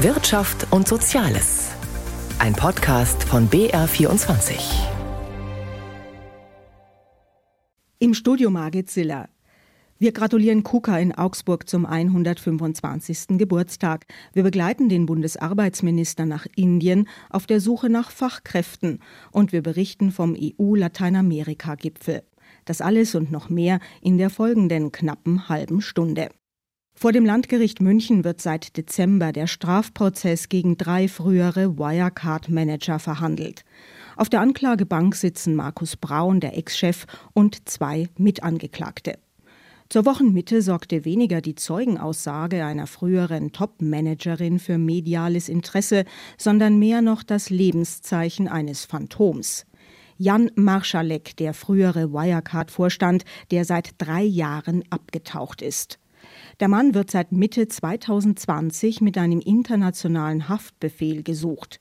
Wirtschaft 0.00 0.70
und 0.72 0.86
Soziales. 0.86 1.70
Ein 2.38 2.52
Podcast 2.52 3.24
von 3.24 3.48
BR24. 3.48 4.58
Im 7.98 8.12
Studio 8.12 8.50
Margit 8.50 8.90
Ziller. 8.90 9.30
Wir 9.98 10.12
gratulieren 10.12 10.64
KUKA 10.64 10.98
in 10.98 11.14
Augsburg 11.14 11.66
zum 11.66 11.86
125. 11.86 13.38
Geburtstag. 13.38 14.04
Wir 14.34 14.42
begleiten 14.42 14.90
den 14.90 15.06
Bundesarbeitsminister 15.06 16.26
nach 16.26 16.46
Indien 16.56 17.08
auf 17.30 17.46
der 17.46 17.62
Suche 17.62 17.88
nach 17.88 18.10
Fachkräften 18.10 19.00
und 19.32 19.52
wir 19.52 19.62
berichten 19.62 20.12
vom 20.12 20.36
EU-Lateinamerika-Gipfel. 20.38 22.22
Das 22.66 22.82
alles 22.82 23.14
und 23.14 23.32
noch 23.32 23.48
mehr 23.48 23.80
in 24.02 24.18
der 24.18 24.28
folgenden 24.28 24.92
knappen 24.92 25.48
halben 25.48 25.80
Stunde. 25.80 26.28
Vor 26.98 27.12
dem 27.12 27.26
Landgericht 27.26 27.82
München 27.82 28.24
wird 28.24 28.40
seit 28.40 28.78
Dezember 28.78 29.30
der 29.30 29.46
Strafprozess 29.46 30.48
gegen 30.48 30.78
drei 30.78 31.08
frühere 31.08 31.76
Wirecard-Manager 31.76 32.98
verhandelt. 32.98 33.64
Auf 34.16 34.30
der 34.30 34.40
Anklagebank 34.40 35.14
sitzen 35.14 35.54
Markus 35.54 35.96
Braun, 35.96 36.40
der 36.40 36.56
Ex-Chef, 36.56 37.04
und 37.34 37.68
zwei 37.68 38.08
Mitangeklagte. 38.16 39.18
Zur 39.90 40.06
Wochenmitte 40.06 40.62
sorgte 40.62 41.04
weniger 41.04 41.42
die 41.42 41.54
Zeugenaussage 41.54 42.64
einer 42.64 42.86
früheren 42.86 43.52
Top-Managerin 43.52 44.58
für 44.58 44.78
mediales 44.78 45.50
Interesse, 45.50 46.06
sondern 46.38 46.78
mehr 46.78 47.02
noch 47.02 47.22
das 47.22 47.50
Lebenszeichen 47.50 48.48
eines 48.48 48.86
Phantoms. 48.86 49.66
Jan 50.16 50.50
Marschalek, 50.54 51.36
der 51.36 51.52
frühere 51.52 52.10
Wirecard-Vorstand, 52.14 53.26
der 53.50 53.66
seit 53.66 53.90
drei 53.98 54.22
Jahren 54.22 54.82
abgetaucht 54.88 55.60
ist. 55.60 55.98
Der 56.60 56.68
Mann 56.68 56.94
wird 56.94 57.10
seit 57.10 57.32
Mitte 57.32 57.68
2020 57.68 59.00
mit 59.00 59.18
einem 59.18 59.40
internationalen 59.40 60.48
Haftbefehl 60.48 61.22
gesucht. 61.22 61.80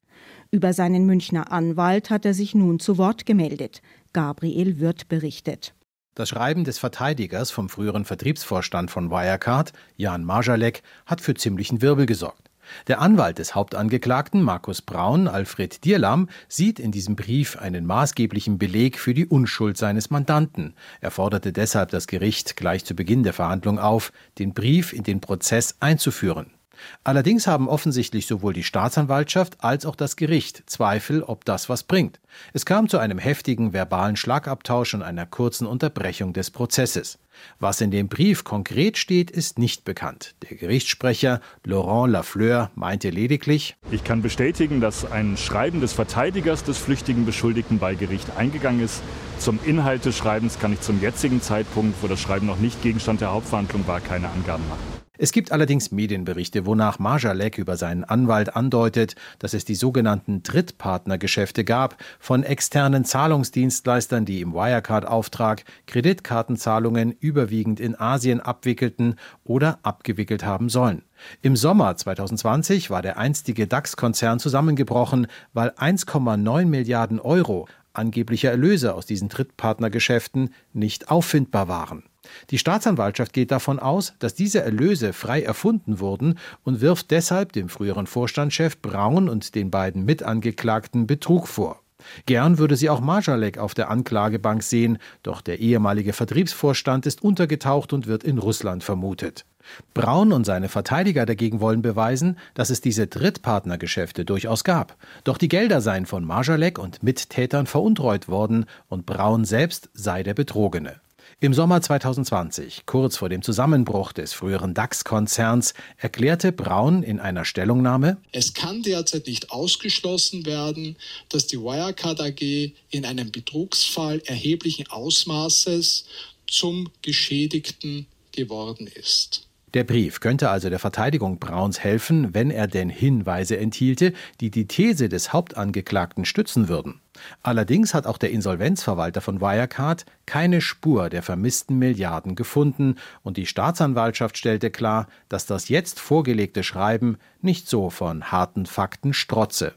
Über 0.52 0.74
seinen 0.74 1.06
Münchner 1.06 1.52
Anwalt 1.52 2.10
hat 2.10 2.26
er 2.26 2.34
sich 2.34 2.56
nun 2.56 2.80
zu 2.80 2.98
Wort 2.98 3.26
gemeldet. 3.26 3.82
Gabriel 4.14 4.80
Wirth 4.80 5.08
berichtet. 5.08 5.74
Das 6.16 6.30
Schreiben 6.30 6.64
des 6.64 6.78
Verteidigers 6.78 7.52
vom 7.52 7.68
früheren 7.68 8.06
Vertriebsvorstand 8.06 8.90
von 8.90 9.12
Wirecard, 9.12 9.74
Jan 9.98 10.24
Marjalek, 10.24 10.82
hat 11.06 11.20
für 11.20 11.34
ziemlichen 11.34 11.82
Wirbel 11.82 12.06
gesorgt. 12.06 12.45
Der 12.88 13.02
Anwalt 13.02 13.40
des 13.40 13.56
Hauptangeklagten, 13.56 14.42
Markus 14.42 14.82
Braun, 14.82 15.28
Alfred 15.28 15.84
Dierlam, 15.86 16.30
sieht 16.48 16.80
in 16.80 16.92
diesem 16.92 17.16
Brief 17.16 17.58
einen 17.58 17.86
maßgeblichen 17.86 18.58
Beleg 18.58 19.00
für 19.00 19.14
die 19.14 19.26
Unschuld 19.26 19.78
seines 19.78 20.10
Mandanten. 20.10 20.74
Er 21.02 21.12
forderte 21.12 21.54
deshalb 21.54 21.92
das 21.92 22.08
Gericht 22.08 22.56
gleich 22.56 22.86
zu 22.86 22.96
Beginn 22.96 23.24
der 23.24 23.34
Verhandlung 23.34 23.80
auf, 23.80 24.12
den 24.40 24.54
Brief 24.54 24.94
in 24.94 25.04
den 25.04 25.22
Prozess 25.22 25.76
einzuführen. 25.80 26.55
Allerdings 27.04 27.48
haben 27.48 27.70
offensichtlich 27.70 28.28
sowohl 28.28 28.54
die 28.54 28.64
Staatsanwaltschaft 28.64 29.64
als 29.64 29.86
auch 29.86 29.96
das 29.96 30.16
Gericht 30.16 30.64
Zweifel, 30.68 31.24
ob 31.24 31.46
das 31.46 31.70
was 31.70 31.84
bringt. 31.84 32.20
Es 32.54 32.66
kam 32.66 32.90
zu 32.90 32.98
einem 32.98 33.18
heftigen 33.18 33.74
verbalen 33.74 34.16
Schlagabtausch 34.16 34.94
und 34.94 35.04
einer 35.04 35.26
kurzen 35.26 35.68
Unterbrechung 35.68 36.34
des 36.34 36.52
Prozesses. 36.52 37.18
Was 37.60 37.82
in 37.82 37.92
dem 37.92 38.08
Brief 38.08 38.44
konkret 38.44 38.98
steht, 38.98 39.30
ist 39.32 39.60
nicht 39.60 39.84
bekannt. 39.84 40.36
Der 40.50 40.58
Gerichtssprecher 40.58 41.42
Laurent 41.64 42.12
Lafleur 42.12 42.72
meinte 42.76 43.10
lediglich, 43.10 43.76
ich 43.92 44.04
kann 44.04 44.22
bestätigen, 44.22 44.82
dass 44.82 45.10
ein 45.10 45.38
Schreiben 45.38 45.82
des 45.82 45.94
Verteidigers 45.94 46.64
des 46.64 46.78
flüchtigen 46.78 47.26
Beschuldigten 47.26 47.80
bei 47.80 47.96
Gericht 47.96 48.38
eingegangen 48.38 48.82
ist. 48.82 49.02
Zum 49.40 49.60
Inhalt 49.66 50.06
des 50.06 50.16
Schreibens 50.18 50.60
kann 50.60 50.74
ich 50.74 50.82
zum 50.82 51.02
jetzigen 51.02 51.42
Zeitpunkt, 51.42 52.02
wo 52.02 52.08
das 52.08 52.22
Schreiben 52.22 52.48
noch 52.48 52.60
nicht 52.60 52.82
Gegenstand 52.82 53.22
der 53.22 53.32
Hauptverhandlung 53.32 53.86
war, 53.88 54.00
keine 54.00 54.30
Angaben 54.30 54.68
machen. 54.70 54.95
Es 55.18 55.32
gibt 55.32 55.52
allerdings 55.52 55.92
Medienberichte, 55.92 56.66
wonach 56.66 57.00
Marjalek 57.00 57.58
über 57.58 57.78
seinen 57.78 58.04
Anwalt 58.04 58.56
andeutet, 58.56 59.16
dass 59.40 59.54
es 59.54 59.66
die 59.66 59.76
sogenannten 59.76 60.44
Drittpartnergeschäfte 60.44 61.64
gab 61.64 61.98
von 62.20 62.44
externen 62.44 63.06
Zahlungsdienstleistern, 63.06 64.26
die 64.26 64.42
im 64.42 64.54
Wirecard-Auftrag 64.54 65.64
Kreditkartenzahlungen 65.88 67.16
überwiegend 67.20 67.80
in 67.80 68.00
Asien 68.00 68.42
abwickelten 68.42 69.16
oder 69.44 69.80
abgewickelt 69.84 70.46
haben 70.46 70.70
sollen. 70.70 71.04
Im 71.42 71.56
Sommer 71.56 71.96
2020 71.96 72.90
war 72.90 73.02
der 73.02 73.18
einstige 73.18 73.68
DAX-Konzern 73.68 74.40
zusammengebrochen, 74.40 75.28
weil 75.54 75.70
1,9 75.70 76.66
Milliarden 76.66 77.20
Euro 77.20 77.68
angeblicher 77.94 78.52
Erlöse 78.52 78.94
aus 78.94 79.06
diesen 79.06 79.30
Drittpartnergeschäften 79.30 80.54
nicht 80.74 81.10
auffindbar 81.10 81.68
waren. 81.68 82.04
Die 82.50 82.58
Staatsanwaltschaft 82.58 83.34
geht 83.34 83.52
davon 83.52 83.80
aus, 83.80 84.14
dass 84.20 84.36
diese 84.36 84.62
Erlöse 84.62 85.14
frei 85.14 85.42
erfunden 85.42 86.00
wurden 86.00 86.38
und 86.64 86.82
wirft 86.82 87.12
deshalb 87.12 87.54
dem 87.54 87.70
früheren 87.70 88.08
Vorstandschef 88.08 88.82
Braun 88.82 89.30
und 89.30 89.56
den 89.56 89.72
beiden 89.72 90.06
Mitangeklagten 90.06 91.08
Betrug 91.08 91.48
vor. 91.48 91.82
Gern 92.26 92.58
würde 92.58 92.76
sie 92.76 92.90
auch 92.90 93.00
Marjalek 93.00 93.58
auf 93.58 93.74
der 93.74 93.90
Anklagebank 93.90 94.64
sehen, 94.64 94.98
doch 95.24 95.42
der 95.42 95.60
ehemalige 95.60 96.14
Vertriebsvorstand 96.14 97.06
ist 97.06 97.24
untergetaucht 97.24 97.94
und 97.94 98.08
wird 98.08 98.24
in 98.24 98.38
Russland 98.38 98.84
vermutet. 98.84 99.46
Braun 99.94 100.32
und 100.32 100.46
seine 100.46 100.70
Verteidiger 100.70 101.26
dagegen 101.26 101.60
wollen 101.60 101.82
beweisen, 101.82 102.38
dass 102.54 102.70
es 102.70 102.82
diese 102.82 103.08
Drittpartnergeschäfte 103.08 104.24
durchaus 104.24 104.64
gab. 104.64 104.96
Doch 105.24 105.38
die 105.40 105.48
Gelder 105.48 105.82
seien 105.82 106.06
von 106.06 106.24
Marjalek 106.24 106.78
und 106.78 107.02
Mittätern 107.02 107.66
veruntreut 107.66 108.28
worden 108.28 108.66
und 108.88 109.06
Braun 109.06 109.44
selbst 109.44 109.90
sei 109.94 110.22
der 110.22 110.36
Betrogene. 110.36 111.02
Im 111.40 111.54
Sommer 111.54 111.82
2020, 111.82 112.86
kurz 112.86 113.18
vor 113.18 113.30
dem 113.30 113.42
Zusammenbruch 113.42 114.14
des 114.14 114.34
früheren 114.34 114.74
DAX-Konzerns, 114.74 115.74
erklärte 115.98 116.52
Braun 116.52 117.04
in 117.04 117.20
einer 117.20 117.46
Stellungnahme, 117.46 118.18
es 118.32 118.54
kann 118.54 118.82
derzeit 118.84 119.28
nicht 119.28 119.52
ausgeschlossen 119.52 120.46
werden, 120.46 120.96
dass 121.30 121.48
die 121.48 121.60
Wirecard 121.60 122.22
AG 122.22 122.74
in 122.90 123.06
einem 123.06 123.32
Betrugsfall 123.32 124.22
erheblichen 124.26 124.88
Ausmaßes 124.88 126.06
zum 126.48 126.90
Geschädigten 127.02 128.08
geworden 128.32 128.88
ist. 128.88 129.45
Der 129.76 129.84
Brief 129.84 130.22
könnte 130.22 130.50
also 130.50 130.70
der 130.70 130.80
Verteidigung 130.80 131.38
Brauns 131.38 131.82
helfen, 131.82 132.34
wenn 132.34 132.50
er 132.50 132.66
denn 132.66 132.88
Hinweise 132.88 133.58
enthielte, 133.58 134.14
die 134.40 134.50
die 134.50 134.68
These 134.68 135.10
des 135.10 135.34
Hauptangeklagten 135.34 136.24
stützen 136.24 136.70
würden. 136.70 137.02
Allerdings 137.44 137.94
hat 137.94 138.08
auch 138.08 138.18
der 138.18 138.32
Insolvenzverwalter 138.32 139.20
von 139.20 139.42
Wirecard 139.42 140.06
keine 140.26 140.62
Spur 140.62 141.10
der 141.10 141.24
vermissten 141.24 141.78
Milliarden 141.78 142.36
gefunden 142.36 142.96
und 143.22 143.36
die 143.36 143.46
Staatsanwaltschaft 143.46 144.38
stellte 144.38 144.72
klar, 144.72 145.08
dass 145.28 145.46
das 145.46 145.68
jetzt 145.68 146.00
vorgelegte 146.00 146.64
Schreiben 146.64 147.18
nicht 147.42 147.68
so 147.68 147.90
von 147.90 148.32
harten 148.32 148.66
Fakten 148.66 149.12
strotze. 149.12 149.74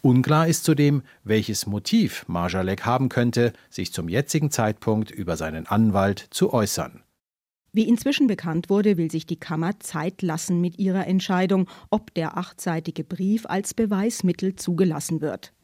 Unklar 0.00 0.46
ist 0.46 0.64
zudem, 0.64 1.02
welches 1.24 1.66
Motiv 1.66 2.24
Marjalek 2.26 2.86
haben 2.86 3.10
könnte, 3.10 3.52
sich 3.68 3.92
zum 3.92 4.08
jetzigen 4.08 4.50
Zeitpunkt 4.50 5.10
über 5.10 5.36
seinen 5.36 5.66
Anwalt 5.66 6.26
zu 6.30 6.54
äußern. 6.54 7.02
Wie 7.74 7.88
inzwischen 7.88 8.26
bekannt 8.26 8.68
wurde, 8.68 8.98
will 8.98 9.10
sich 9.10 9.24
die 9.24 9.40
Kammer 9.40 9.80
Zeit 9.80 10.20
lassen 10.20 10.60
mit 10.60 10.78
ihrer 10.78 11.06
Entscheidung, 11.06 11.68
ob 11.88 12.12
der 12.12 12.36
achtseitige 12.36 13.02
Brief 13.02 13.46
als 13.46 13.72
Beweismittel 13.72 14.56
zugelassen 14.56 15.22
wird. 15.22 15.54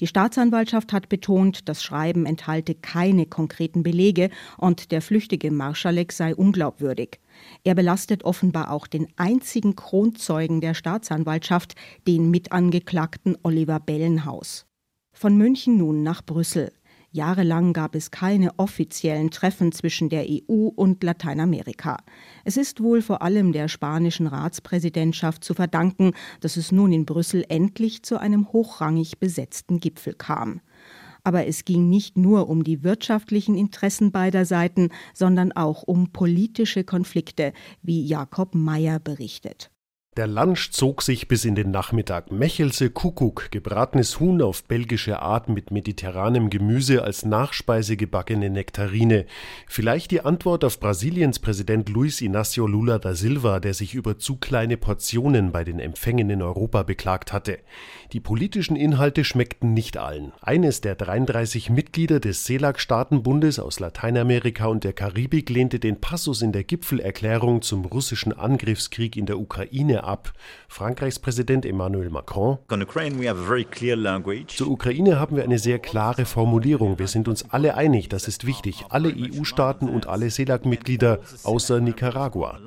Die 0.00 0.08
Staatsanwaltschaft 0.08 0.92
hat 0.92 1.08
betont, 1.08 1.68
das 1.68 1.84
Schreiben 1.84 2.26
enthalte 2.26 2.74
keine 2.74 3.26
konkreten 3.26 3.84
Belege 3.84 4.30
und 4.58 4.90
der 4.90 5.00
flüchtige 5.00 5.52
Marschalek 5.52 6.10
sei 6.10 6.34
unglaubwürdig. 6.34 7.20
Er 7.62 7.76
belastet 7.76 8.24
offenbar 8.24 8.72
auch 8.72 8.88
den 8.88 9.06
einzigen 9.14 9.76
Kronzeugen 9.76 10.60
der 10.60 10.74
Staatsanwaltschaft, 10.74 11.76
den 12.08 12.32
Mitangeklagten 12.32 13.36
Oliver 13.44 13.78
Bellenhaus. 13.78 14.66
Von 15.14 15.36
München 15.36 15.76
nun 15.76 16.02
nach 16.02 16.24
Brüssel. 16.24 16.72
Jahrelang 17.14 17.74
gab 17.74 17.94
es 17.94 18.10
keine 18.10 18.58
offiziellen 18.58 19.30
Treffen 19.30 19.70
zwischen 19.70 20.08
der 20.08 20.24
EU 20.26 20.68
und 20.68 21.02
Lateinamerika. 21.02 21.98
Es 22.44 22.56
ist 22.56 22.82
wohl 22.82 23.02
vor 23.02 23.20
allem 23.20 23.52
der 23.52 23.68
spanischen 23.68 24.26
Ratspräsidentschaft 24.26 25.44
zu 25.44 25.52
verdanken, 25.52 26.12
dass 26.40 26.56
es 26.56 26.72
nun 26.72 26.90
in 26.90 27.04
Brüssel 27.04 27.44
endlich 27.50 28.02
zu 28.02 28.18
einem 28.18 28.50
hochrangig 28.54 29.18
besetzten 29.18 29.78
Gipfel 29.78 30.14
kam. 30.14 30.62
Aber 31.22 31.46
es 31.46 31.66
ging 31.66 31.90
nicht 31.90 32.16
nur 32.16 32.48
um 32.48 32.64
die 32.64 32.82
wirtschaftlichen 32.82 33.56
Interessen 33.56 34.10
beider 34.10 34.46
Seiten, 34.46 34.88
sondern 35.12 35.52
auch 35.52 35.82
um 35.82 36.12
politische 36.12 36.82
Konflikte, 36.82 37.52
wie 37.82 38.06
Jakob 38.06 38.54
Mayer 38.54 38.98
berichtet. 38.98 39.71
Der 40.18 40.26
Lunch 40.26 40.72
zog 40.72 41.00
sich 41.00 41.26
bis 41.26 41.46
in 41.46 41.54
den 41.54 41.70
Nachmittag. 41.70 42.30
Mechelse 42.30 42.90
Kuckuck, 42.90 43.50
gebratenes 43.50 44.20
Huhn 44.20 44.42
auf 44.42 44.62
belgische 44.64 45.22
Art 45.22 45.48
mit 45.48 45.70
mediterranem 45.70 46.50
Gemüse 46.50 47.02
als 47.02 47.24
Nachspeise 47.24 47.96
gebackene 47.96 48.50
Nektarine. 48.50 49.24
Vielleicht 49.66 50.10
die 50.10 50.20
Antwort 50.20 50.64
auf 50.64 50.78
Brasiliens 50.80 51.38
Präsident 51.38 51.88
Luiz 51.88 52.20
Inácio 52.20 52.68
Lula 52.68 52.98
da 52.98 53.14
Silva, 53.14 53.58
der 53.58 53.72
sich 53.72 53.94
über 53.94 54.18
zu 54.18 54.36
kleine 54.36 54.76
Portionen 54.76 55.50
bei 55.50 55.64
den 55.64 55.80
Empfängen 55.80 56.28
in 56.28 56.42
Europa 56.42 56.82
beklagt 56.82 57.32
hatte. 57.32 57.60
Die 58.12 58.20
politischen 58.20 58.76
Inhalte 58.76 59.24
schmeckten 59.24 59.72
nicht 59.72 59.96
allen. 59.96 60.32
Eines 60.42 60.82
der 60.82 60.94
33 60.94 61.70
Mitglieder 61.70 62.20
des 62.20 62.44
CELAC-Staatenbundes 62.44 63.58
aus 63.58 63.80
Lateinamerika 63.80 64.66
und 64.66 64.84
der 64.84 64.92
Karibik 64.92 65.48
lehnte 65.48 65.78
den 65.78 66.02
Passus 66.02 66.42
in 66.42 66.52
der 66.52 66.64
Gipfelerklärung 66.64 67.62
zum 67.62 67.86
russischen 67.86 68.34
Angriffskrieg 68.34 69.16
in 69.16 69.24
der 69.24 69.38
Ukraine 69.38 70.01
Ukraine 70.02 70.04
ab. 70.04 70.32
Frankreichs 70.68 71.18
Präsident 71.18 71.66
Emmanuel 71.66 72.10
Macron. 72.10 72.58
Zur 74.48 74.68
Ukraine 74.68 75.18
haben 75.18 75.36
wir 75.36 75.44
eine 75.44 75.58
sehr 75.58 75.78
klare 75.78 76.24
Formulierung. 76.24 76.98
Wir 76.98 77.08
sind 77.08 77.28
uns 77.28 77.50
alle 77.50 77.74
einig, 77.76 78.08
das 78.08 78.28
ist 78.28 78.46
wichtig. 78.46 78.84
Alle 78.88 79.12
EU-Staaten 79.14 79.88
und 79.88 80.06
alle 80.06 80.30
CELAC-Mitglieder 80.30 81.20
außer 81.44 81.80
Nicaragua. 81.80 82.58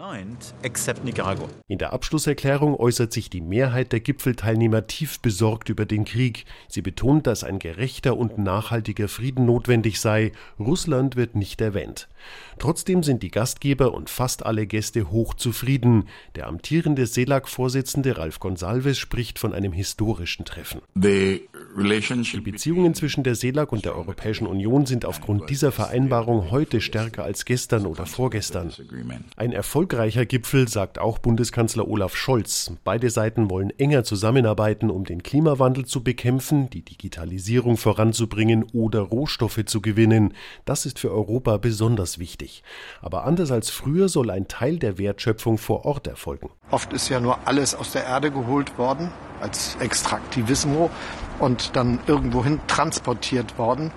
In 1.67 1.77
der 1.77 1.93
Abschlusserklärung 1.93 2.75
äußert 2.75 3.11
sich 3.11 3.29
die 3.29 3.41
Mehrheit 3.41 3.91
der 3.91 3.99
Gipfelteilnehmer 3.99 4.87
tief 4.87 5.19
besorgt 5.19 5.69
über 5.69 5.85
den 5.85 6.05
Krieg. 6.05 6.45
Sie 6.67 6.81
betont, 6.81 7.27
dass 7.27 7.43
ein 7.43 7.59
gerechter 7.59 8.17
und 8.17 8.37
nachhaltiger 8.37 9.07
Frieden 9.07 9.45
notwendig 9.45 9.99
sei. 9.99 10.31
Russland 10.59 11.15
wird 11.15 11.35
nicht 11.35 11.59
erwähnt. 11.61 12.07
Trotzdem 12.59 13.03
sind 13.03 13.23
die 13.23 13.31
Gastgeber 13.31 13.93
und 13.93 14.09
fast 14.09 14.45
alle 14.45 14.65
Gäste 14.67 15.11
hoch 15.11 15.33
zufrieden. 15.33 16.07
Der 16.35 16.47
amtierende 16.47 17.05
CELAC-Vorsitzende 17.25 18.17
Ralf 18.17 18.39
Gonsalves 18.39 18.99
spricht 18.99 19.39
von 19.39 19.53
einem 19.53 19.73
historischen 19.73 20.45
Treffen. 20.45 20.81
Die 20.93 21.41
Beziehungen 22.43 22.93
zwischen 22.93 23.23
der 23.23 23.33
CELAC 23.33 23.71
und 23.71 23.83
der 23.83 23.95
Europäischen 23.95 24.45
Union 24.45 24.85
sind 24.85 25.05
aufgrund 25.05 25.49
dieser 25.49 25.71
Vereinbarung 25.71 26.51
heute 26.51 26.81
stärker 26.81 27.23
als 27.23 27.45
gestern 27.45 27.87
oder 27.87 28.05
vorgestern. 28.05 28.71
Ein 29.37 29.53
erfolgreicher 29.53 30.25
Gipfel, 30.25 30.67
sagt 30.67 30.99
auch 30.99 31.17
Bundeskanzler 31.17 31.87
Olaf 31.87 32.15
Scholz. 32.15 32.71
Beide 32.83 33.09
Seiten 33.09 33.49
wollen 33.49 33.71
enger 33.79 34.03
zusammenarbeiten, 34.03 34.91
um 34.91 35.03
den 35.03 35.23
Klimawandel 35.23 35.85
zu 35.85 36.03
bekämpfen, 36.03 36.69
die 36.69 36.83
Digitalisierung 36.83 37.77
voranzubringen 37.77 38.65
oder 38.73 38.99
Rohstoffe 38.99 39.65
zu 39.65 39.81
gewinnen. 39.81 40.33
Das 40.65 40.85
ist 40.85 40.99
für 40.99 41.11
Europa 41.11 41.57
besonders 41.57 42.19
wichtig. 42.19 42.63
Aber 43.01 43.25
anders 43.25 43.51
als 43.51 43.71
früher 43.71 44.09
soll 44.09 44.29
ein 44.29 44.47
Teil 44.47 44.77
der 44.77 44.99
Wertschöpfung 44.99 45.57
vor 45.57 45.85
Ort 45.85 46.05
erfolgen. 46.05 46.49
Oft 46.71 46.93
ist 46.93 47.09
ja 47.09 47.14
nur 47.19 47.39
alles 47.45 47.75
aus 47.75 47.91
der 47.91 48.05
Erde 48.05 48.31
geholt 48.31 48.77
worden 48.77 49.11
als 49.41 49.75
Extraktivismo 49.79 50.89
und 51.39 51.75
dann 51.75 51.99
irgendwohin 52.07 52.59
transportiert 52.67 53.57
worden. 53.57 53.91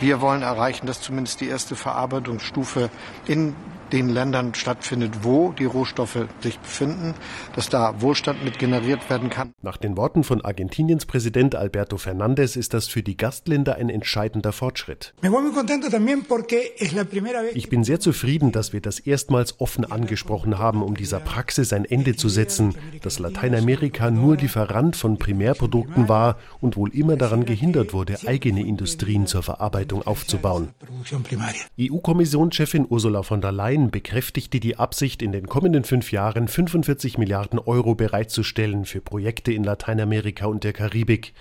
Wir 0.00 0.20
wollen 0.20 0.42
erreichen, 0.42 0.86
dass 0.86 1.00
zumindest 1.00 1.40
die 1.40 1.48
erste 1.48 1.76
Verarbeitungsstufe 1.76 2.90
in 3.26 3.54
den 3.92 4.08
Ländern 4.08 4.54
stattfindet, 4.54 5.22
wo 5.22 5.52
die 5.52 5.64
Rohstoffe 5.64 6.26
sich 6.40 6.58
befinden, 6.58 7.14
dass 7.54 7.68
da 7.68 8.00
Wohlstand 8.00 8.44
mit 8.44 8.58
generiert 8.58 9.08
werden 9.10 9.30
kann. 9.30 9.52
Nach 9.62 9.76
den 9.76 9.96
Worten 9.96 10.24
von 10.24 10.44
Argentiniens 10.44 11.06
Präsident 11.06 11.54
Alberto 11.54 11.96
Fernandez 11.96 12.56
ist 12.56 12.74
das 12.74 12.86
für 12.86 13.02
die 13.02 13.16
Gastländer 13.16 13.76
ein 13.76 13.90
entscheidender 13.90 14.52
Fortschritt. 14.52 15.14
Ich 17.54 17.68
bin 17.68 17.84
sehr 17.84 18.00
zufrieden, 18.00 18.52
dass 18.52 18.72
wir 18.72 18.80
das 18.80 18.98
erstmals 18.98 19.60
offen 19.60 19.90
angesprochen 19.90 20.58
haben, 20.58 20.82
um 20.82 20.96
dieser 20.96 21.20
Praxis 21.20 21.72
ein 21.72 21.84
Ende 21.84 22.16
zu 22.16 22.28
setzen, 22.28 22.74
dass 23.02 23.18
Lateinamerika 23.18 24.10
nur 24.10 24.36
Lieferant 24.36 24.96
von 24.96 25.18
Primärprodukten 25.18 26.08
war 26.08 26.38
und 26.60 26.76
wohl 26.76 26.94
immer 26.94 27.16
daran 27.16 27.44
gehindert 27.44 27.92
wurde, 27.92 28.18
eigene 28.26 28.66
Industrien 28.66 29.26
zur 29.26 29.42
Verarbeitung 29.42 30.02
aufzubauen. 30.06 30.68
EU-Kommissionschefin 31.80 32.86
Ursula 32.88 33.22
von 33.22 33.40
der 33.40 33.52
Leyen 33.52 33.79
Leyen 33.80 33.90
bekräftigte 33.90 34.60
die 34.60 34.76
Absicht, 34.76 35.22
in 35.22 35.32
den 35.32 35.46
kommenden 35.46 35.84
fünf 35.84 36.12
Jahren 36.12 36.48
45 36.48 37.16
Milliarden 37.16 37.58
Euro 37.58 37.94
bereitzustellen 37.94 38.84
für 38.84 39.00
Projekte 39.00 39.52
in 39.52 39.64
Lateinamerika 39.64 40.46
und 40.46 40.64
der 40.64 40.72
Karibik. 40.72 41.32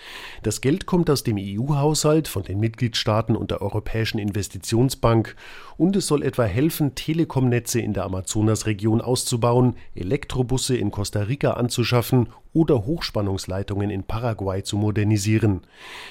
Das 0.44 0.62
Geld 0.62 0.86
kommt 0.86 1.10
aus 1.10 1.24
dem 1.24 1.38
EU-Haushalt, 1.38 2.28
von 2.28 2.44
den 2.44 2.60
Mitgliedstaaten 2.60 3.36
und 3.36 3.52
der 3.52 3.62
Europäischen 3.62 4.20
Investitionsbank 4.20 5.36
und 5.78 5.96
es 5.96 6.08
soll 6.08 6.24
etwa 6.24 6.44
helfen, 6.44 6.96
Telekomnetze 6.96 7.80
in 7.80 7.94
der 7.94 8.06
Amazonasregion 8.06 9.02
auszubauen, 9.02 9.76
Elektrobusse 9.96 10.78
in 10.78 10.92
Costa 10.92 11.22
Rica 11.22 11.54
anzuschaffen 11.54 12.30
oder 12.54 12.86
Hochspannungsleitungen 12.86 13.90
in 13.90 14.04
Paraguay 14.04 14.64
zu 14.64 14.78
modernisieren. 14.78 15.62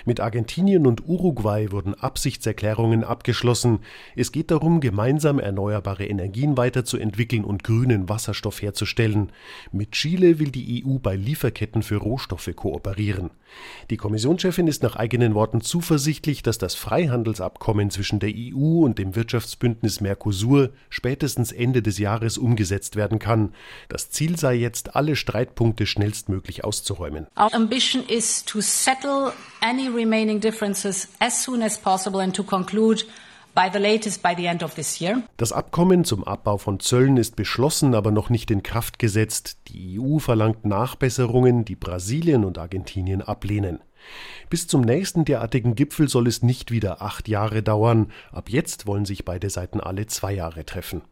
Mit 0.05 0.21
Argentinien 0.21 0.87
und 0.87 1.07
Uruguay 1.07 1.71
wurden 1.71 1.95
Absichtserklärungen 1.95 3.05
abgeschlossen. 3.05 3.81
Es 4.15 4.33
geht 4.33 4.51
darum, 4.51 4.81
gemeinsam 4.81 5.39
erneuerbare 5.39 6.07
Energien 6.07 6.57
weiterzuentwickeln 6.57 7.45
und 7.45 7.65
grünen 7.65 8.09
Wasserstoff 8.09 8.63
herzustellen. 8.63 9.33
Mit 9.73 9.93
Chile 9.93 10.39
will 10.39 10.51
die 10.51 10.85
EU 10.85 10.99
bei 10.99 11.17
Lieferketten 11.17 11.83
für 11.83 11.97
Rohstoffe 11.97 12.51
kooperieren. 12.55 13.31
Die 13.91 13.97
Kommissionschefin 13.97 14.67
ist 14.67 14.83
nach 14.83 14.97
eigenen 14.97 15.35
Worten 15.35 15.61
zuversichtlich, 15.61 16.43
dass 16.43 16.59
das 16.59 16.75
Freihandelsabkommen 16.75 17.91
zwischen 17.91 18.21
der 18.21 18.31
EU 18.35 18.85
und 18.85 18.99
dem 18.99 19.17
Wirtschaftsbündnis 19.17 20.01
Mercosur 20.01 20.71
spätestens 20.91 21.53
Ende 21.53 21.83
des 21.83 21.99
Jahres 21.99 22.39
umgesetzt 22.39 22.97
werden 22.97 23.19
kann. 23.19 23.55
Das 23.89 24.11
Ziel 24.11 24.39
sei 24.39 24.55
jetzt, 24.55 24.97
alle 24.97 25.17
Streitpunkte 25.17 25.87
schnellstmöglich 25.87 26.29
auszuräumen. 26.65 27.27
Our 27.39 27.53
ambition 27.55 28.05
is 28.09 28.45
to 28.45 28.61
settle 28.61 29.33
any 29.61 29.89
remaining 29.89 30.41
differences 30.41 31.09
as 31.21 31.43
soon 31.43 31.63
as 31.63 31.79
possible 31.79 32.21
and 32.21 32.35
to 32.35 32.43
conclude 32.43 33.05
das 35.37 35.53
Abkommen 35.53 36.05
zum 36.05 36.23
Abbau 36.23 36.59
von 36.59 36.79
Zöllen 36.79 37.17
ist 37.17 37.35
beschlossen, 37.35 37.97
aber 37.97 38.13
noch 38.13 38.31
nicht 38.31 38.53
in 38.53 38.63
Kraft 38.63 39.01
gesetzt. 39.01 39.59
Die 39.67 39.99
EU 39.99 40.19
verlangt 40.19 40.65
Nachbesserungen, 40.65 41.65
die 41.65 41.75
Brasilien 41.75 42.45
und 42.45 42.57
Argentinien 42.57 43.21
ablehnen. 43.21 43.81
Bis 44.49 44.69
zum 44.69 44.83
nächsten 44.83 45.25
derartigen 45.25 45.75
Gipfel 45.75 46.09
soll 46.09 46.29
es 46.29 46.43
nicht 46.43 46.71
wieder 46.71 47.03
acht 47.03 47.27
Jahre 47.27 47.65
dauern. 47.65 48.13
Ab 48.31 48.49
jetzt 48.49 48.87
wollen 48.87 49.05
sich 49.05 49.25
beide 49.25 49.51
Seiten 49.51 49.81
alle 49.81 50.07
zwei 50.07 50.35
Jahre 50.35 50.65
treffen. 50.65 51.03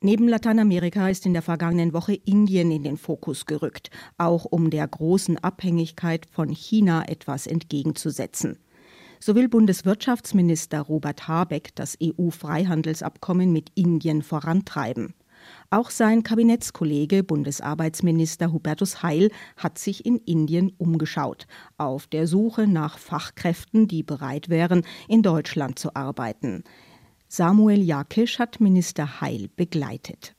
Neben 0.00 0.28
Lateinamerika 0.28 1.08
ist 1.08 1.26
in 1.26 1.32
der 1.32 1.42
vergangenen 1.42 1.92
Woche 1.92 2.14
Indien 2.14 2.70
in 2.70 2.84
den 2.84 2.96
Fokus 2.96 3.46
gerückt, 3.46 3.90
auch 4.16 4.44
um 4.44 4.70
der 4.70 4.86
großen 4.86 5.38
Abhängigkeit 5.38 6.26
von 6.30 6.50
China 6.50 7.02
etwas 7.08 7.48
entgegenzusetzen. 7.48 8.58
So 9.18 9.34
will 9.34 9.48
Bundeswirtschaftsminister 9.48 10.82
Robert 10.82 11.26
Habeck 11.26 11.74
das 11.74 11.98
EU-Freihandelsabkommen 12.00 13.52
mit 13.52 13.72
Indien 13.74 14.22
vorantreiben. 14.22 15.14
Auch 15.70 15.90
sein 15.90 16.22
Kabinettskollege 16.22 17.24
Bundesarbeitsminister 17.24 18.52
Hubertus 18.52 19.02
Heil 19.02 19.32
hat 19.56 19.78
sich 19.78 20.06
in 20.06 20.18
Indien 20.18 20.72
umgeschaut, 20.78 21.48
auf 21.76 22.06
der 22.06 22.28
Suche 22.28 22.68
nach 22.68 22.98
Fachkräften, 22.98 23.88
die 23.88 24.04
bereit 24.04 24.48
wären, 24.48 24.82
in 25.08 25.22
Deutschland 25.22 25.76
zu 25.76 25.96
arbeiten. 25.96 26.62
Samuel 27.30 27.82
Jakisch 27.82 28.38
hat 28.38 28.58
Minister 28.58 29.20
Heil 29.20 29.50
begleitet. 29.54 30.34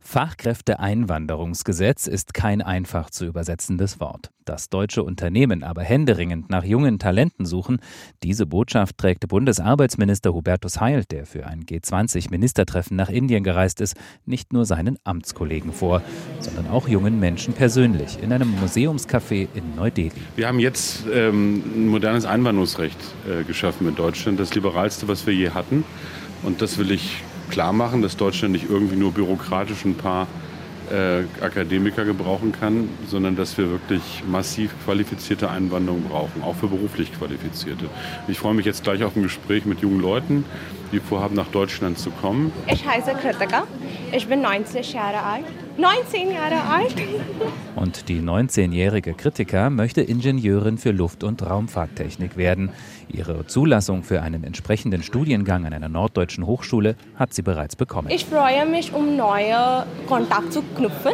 Fachkräfteeinwanderungsgesetz 0.00 2.08
ist 2.08 2.34
kein 2.34 2.60
einfach 2.60 3.10
zu 3.10 3.26
übersetzendes 3.26 4.00
Wort. 4.00 4.32
Dass 4.44 4.68
deutsche 4.68 5.04
Unternehmen 5.04 5.62
aber 5.62 5.84
händeringend 5.84 6.50
nach 6.50 6.64
jungen 6.64 6.98
Talenten 6.98 7.46
suchen, 7.46 7.78
diese 8.24 8.44
Botschaft 8.44 8.98
trägt 8.98 9.28
Bundesarbeitsminister 9.28 10.34
Hubertus 10.34 10.80
Heil, 10.80 11.04
der 11.04 11.26
für 11.26 11.46
ein 11.46 11.62
G20-Ministertreffen 11.62 12.96
nach 12.96 13.08
Indien 13.08 13.44
gereist 13.44 13.80
ist, 13.80 13.94
nicht 14.26 14.52
nur 14.52 14.64
seinen 14.64 14.98
Amtskollegen 15.04 15.72
vor, 15.72 16.02
sondern 16.40 16.66
auch 16.66 16.88
jungen 16.88 17.20
Menschen 17.20 17.54
persönlich 17.54 18.20
in 18.20 18.32
einem 18.32 18.52
Museumscafé 18.60 19.46
in 19.54 19.76
Neu-Delhi. 19.76 20.10
Wir 20.34 20.48
haben 20.48 20.58
jetzt 20.58 21.04
ähm, 21.12 21.62
ein 21.76 21.86
modernes 21.86 22.24
Einwanderungsrecht 22.24 22.98
äh, 23.30 23.44
geschaffen 23.44 23.86
in 23.86 23.94
Deutschland, 23.94 24.40
das 24.40 24.56
liberalste, 24.56 25.06
was 25.06 25.24
wir 25.24 25.34
je 25.34 25.50
hatten. 25.50 25.84
Und 26.42 26.62
das 26.62 26.78
will 26.78 26.90
ich 26.90 27.22
klar 27.50 27.72
machen, 27.72 28.02
dass 28.02 28.16
Deutschland 28.16 28.52
nicht 28.52 28.68
irgendwie 28.68 28.96
nur 28.96 29.12
bürokratisch 29.12 29.84
ein 29.84 29.94
paar 29.94 30.26
äh, 30.90 31.24
Akademiker 31.44 32.04
gebrauchen 32.04 32.52
kann, 32.52 32.88
sondern 33.08 33.36
dass 33.36 33.56
wir 33.56 33.70
wirklich 33.70 34.22
massiv 34.28 34.72
qualifizierte 34.84 35.50
Einwanderung 35.50 36.02
brauchen, 36.02 36.42
auch 36.42 36.56
für 36.56 36.68
beruflich 36.68 37.12
Qualifizierte. 37.16 37.86
Ich 38.28 38.38
freue 38.38 38.54
mich 38.54 38.66
jetzt 38.66 38.84
gleich 38.84 39.02
auf 39.04 39.16
ein 39.16 39.22
Gespräch 39.22 39.64
mit 39.64 39.80
jungen 39.80 40.00
Leuten, 40.00 40.44
die 40.92 41.00
vorhaben, 41.00 41.34
nach 41.34 41.48
Deutschland 41.48 41.98
zu 41.98 42.10
kommen. 42.10 42.52
Ich 42.66 42.86
heiße 42.86 43.12
Kritika, 43.12 43.64
ich 44.12 44.26
bin 44.26 44.42
90 44.42 44.92
Jahre 44.92 45.22
alt. 45.22 45.44
19 45.78 46.30
Jahre 46.30 46.62
alt. 46.62 46.94
Und 47.76 48.08
die 48.10 48.20
19-jährige 48.20 49.14
Kritika 49.14 49.70
möchte 49.70 50.02
Ingenieurin 50.02 50.76
für 50.76 50.90
Luft- 50.90 51.24
und 51.24 51.42
Raumfahrttechnik 51.42 52.36
werden. 52.36 52.70
Ihre 53.12 53.46
Zulassung 53.46 54.02
für 54.02 54.22
einen 54.22 54.44
entsprechenden 54.44 55.02
Studiengang 55.02 55.66
an 55.66 55.72
einer 55.72 55.88
norddeutschen 55.88 56.46
Hochschule 56.46 56.96
hat 57.16 57.34
sie 57.34 57.42
bereits 57.42 57.76
bekommen. 57.76 58.08
Ich 58.10 58.24
freue 58.24 58.66
mich, 58.66 58.92
um 58.92 59.16
neue 59.16 59.86
Kontakte 60.08 60.50
zu 60.50 60.62
knüpfen. 60.76 61.12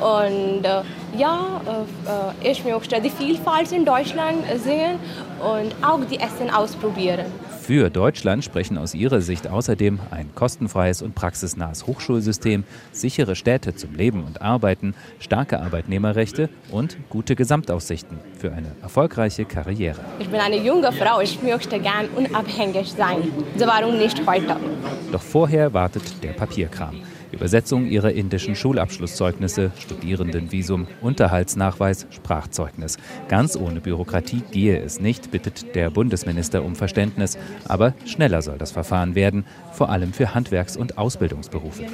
Und 0.00 0.64
äh, 0.64 0.82
ja, 1.16 1.60
äh, 1.66 2.48
äh 2.48 2.50
ich 2.50 2.64
möchte 2.64 3.00
die 3.00 3.10
Vielfalt 3.10 3.72
in 3.72 3.84
Deutschland 3.84 4.44
sehen 4.62 4.98
und 5.40 5.74
auch 5.84 6.00
die 6.04 6.18
Essen 6.18 6.50
ausprobieren. 6.50 7.26
Für 7.66 7.90
Deutschland 7.90 8.44
sprechen 8.44 8.78
aus 8.78 8.94
ihrer 8.94 9.20
Sicht 9.20 9.48
außerdem 9.48 9.98
ein 10.12 10.32
kostenfreies 10.36 11.02
und 11.02 11.16
praxisnahes 11.16 11.88
Hochschulsystem, 11.88 12.62
sichere 12.92 13.34
Städte 13.34 13.74
zum 13.74 13.92
Leben 13.96 14.22
und 14.22 14.40
Arbeiten, 14.40 14.94
starke 15.18 15.58
Arbeitnehmerrechte 15.58 16.48
und 16.70 16.96
gute 17.08 17.34
Gesamtaussichten 17.34 18.20
für 18.38 18.52
eine 18.52 18.70
erfolgreiche 18.82 19.46
Karriere. 19.46 19.98
Ich 20.20 20.28
bin 20.28 20.38
eine 20.38 20.58
junge 20.58 20.92
Frau, 20.92 21.20
ich 21.20 21.42
möchte 21.42 21.80
gern 21.80 22.06
unabhängig 22.14 22.92
sein. 22.92 23.32
So 23.56 23.66
warum 23.66 23.98
nicht 23.98 24.24
heute? 24.24 24.56
Doch 25.10 25.22
vorher 25.22 25.74
wartet 25.74 26.22
der 26.22 26.34
Papierkram. 26.34 26.94
Übersetzung 27.36 27.86
ihrer 27.86 28.12
indischen 28.12 28.56
Schulabschlusszeugnisse, 28.56 29.70
Studierendenvisum, 29.78 30.86
Unterhaltsnachweis, 31.02 32.06
Sprachzeugnis. 32.10 32.96
Ganz 33.28 33.56
ohne 33.56 33.80
Bürokratie 33.80 34.42
gehe 34.50 34.80
es 34.80 35.00
nicht, 35.00 35.30
bittet 35.30 35.74
der 35.74 35.90
Bundesminister 35.90 36.64
um 36.64 36.74
Verständnis. 36.74 37.36
Aber 37.68 37.94
schneller 38.06 38.40
soll 38.40 38.56
das 38.56 38.72
Verfahren 38.72 39.14
werden, 39.14 39.44
vor 39.72 39.90
allem 39.90 40.14
für 40.14 40.34
Handwerks- 40.34 40.78
und 40.78 40.96
Ausbildungsberufe. 40.96 41.84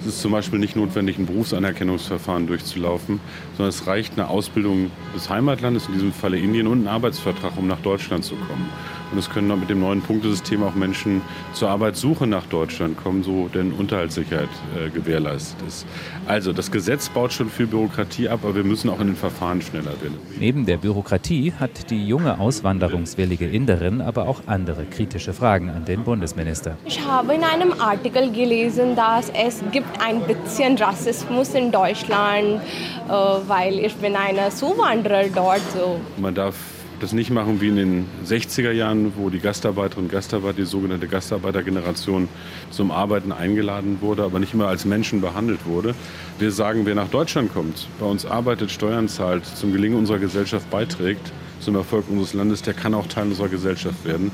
Es 0.00 0.06
ist 0.06 0.20
zum 0.20 0.32
Beispiel 0.32 0.58
nicht 0.58 0.76
notwendig, 0.76 1.18
ein 1.18 1.26
Berufsanerkennungsverfahren 1.26 2.46
durchzulaufen, 2.46 3.20
sondern 3.56 3.68
es 3.68 3.86
reicht 3.86 4.14
eine 4.14 4.28
Ausbildung 4.28 4.90
des 5.14 5.30
Heimatlandes, 5.30 5.86
in 5.86 5.94
diesem 5.94 6.12
Falle 6.12 6.38
Indien, 6.38 6.66
und 6.66 6.84
ein 6.84 6.88
Arbeitsvertrag, 6.88 7.56
um 7.56 7.66
nach 7.66 7.80
Deutschland 7.80 8.24
zu 8.24 8.34
kommen. 8.34 8.68
Und 9.12 9.18
es 9.18 9.28
können 9.28 9.48
mit 9.58 9.68
dem 9.68 9.80
neuen 9.80 10.02
Punktesystem 10.02 10.62
auch 10.62 10.74
Menschen 10.74 11.20
zur 11.52 11.68
Arbeitssuche 11.68 12.26
nach 12.26 12.46
Deutschland 12.46 12.96
kommen, 12.96 13.22
so 13.22 13.48
denn 13.48 13.72
Unterhaltssicherheit 13.72 14.48
äh, 14.80 14.90
gewährleistet 14.90 15.56
ist. 15.66 15.86
Also 16.26 16.52
das 16.52 16.70
Gesetz 16.70 17.08
baut 17.08 17.32
schon 17.32 17.50
viel 17.50 17.66
Bürokratie 17.66 18.28
ab, 18.28 18.40
aber 18.42 18.54
wir 18.54 18.64
müssen 18.64 18.90
auch 18.90 19.00
in 19.00 19.08
den 19.08 19.16
Verfahren 19.16 19.60
schneller 19.62 19.92
werden. 20.00 20.18
Neben 20.38 20.66
der 20.66 20.76
Bürokratie 20.76 21.52
hat 21.58 21.90
die 21.90 22.06
junge 22.06 22.38
auswanderungswillige 22.38 23.46
Inderin 23.46 24.00
aber 24.00 24.28
auch 24.28 24.42
andere 24.46 24.84
kritische 24.84 25.32
Fragen 25.32 25.70
an 25.70 25.84
den 25.84 26.04
Bundesminister. 26.04 26.76
Ich 26.84 27.04
habe 27.04 27.34
in 27.34 27.44
einem 27.44 27.72
Artikel 27.80 28.30
gelesen, 28.32 28.96
dass 28.96 29.30
es 29.30 29.62
gibt 29.72 29.88
ein 30.00 30.20
bisschen 30.22 30.76
Rassismus 30.78 31.54
in 31.54 31.70
Deutschland, 31.70 32.60
äh, 33.08 33.12
weil 33.12 33.78
ich 33.80 33.94
bin 33.96 34.16
eine 34.16 34.50
Zuwanderer 34.50 35.24
dort. 35.34 35.62
So. 35.74 36.00
Man 36.18 36.34
darf 36.34 36.56
das 37.00 37.12
nicht 37.12 37.30
machen 37.30 37.60
wie 37.60 37.68
in 37.68 37.76
den 37.76 38.06
60er 38.26 38.72
Jahren, 38.72 39.14
wo 39.16 39.30
die 39.30 39.40
Gastarbeiterinnen 39.40 40.06
und 40.06 40.12
Gastarbeiter, 40.12 40.58
die 40.58 40.64
sogenannte 40.64 41.08
Gastarbeitergeneration, 41.08 42.28
zum 42.70 42.90
Arbeiten 42.90 43.32
eingeladen 43.32 43.98
wurde, 44.00 44.22
aber 44.22 44.38
nicht 44.38 44.54
immer 44.54 44.68
als 44.68 44.84
Menschen 44.84 45.20
behandelt 45.20 45.64
wurde. 45.64 45.94
Wir 46.38 46.52
sagen, 46.52 46.84
wer 46.84 46.94
nach 46.94 47.08
Deutschland 47.08 47.52
kommt, 47.52 47.88
bei 47.98 48.06
uns 48.06 48.26
arbeitet, 48.26 48.70
Steuern 48.70 49.08
zahlt, 49.08 49.44
zum 49.46 49.72
Gelingen 49.72 49.98
unserer 49.98 50.18
Gesellschaft 50.18 50.70
beiträgt, 50.70 51.32
zum 51.60 51.74
Erfolg 51.74 52.04
unseres 52.08 52.34
Landes, 52.34 52.62
der 52.62 52.74
kann 52.74 52.94
auch 52.94 53.06
Teil 53.06 53.26
unserer 53.26 53.48
Gesellschaft 53.48 54.04
werden 54.04 54.30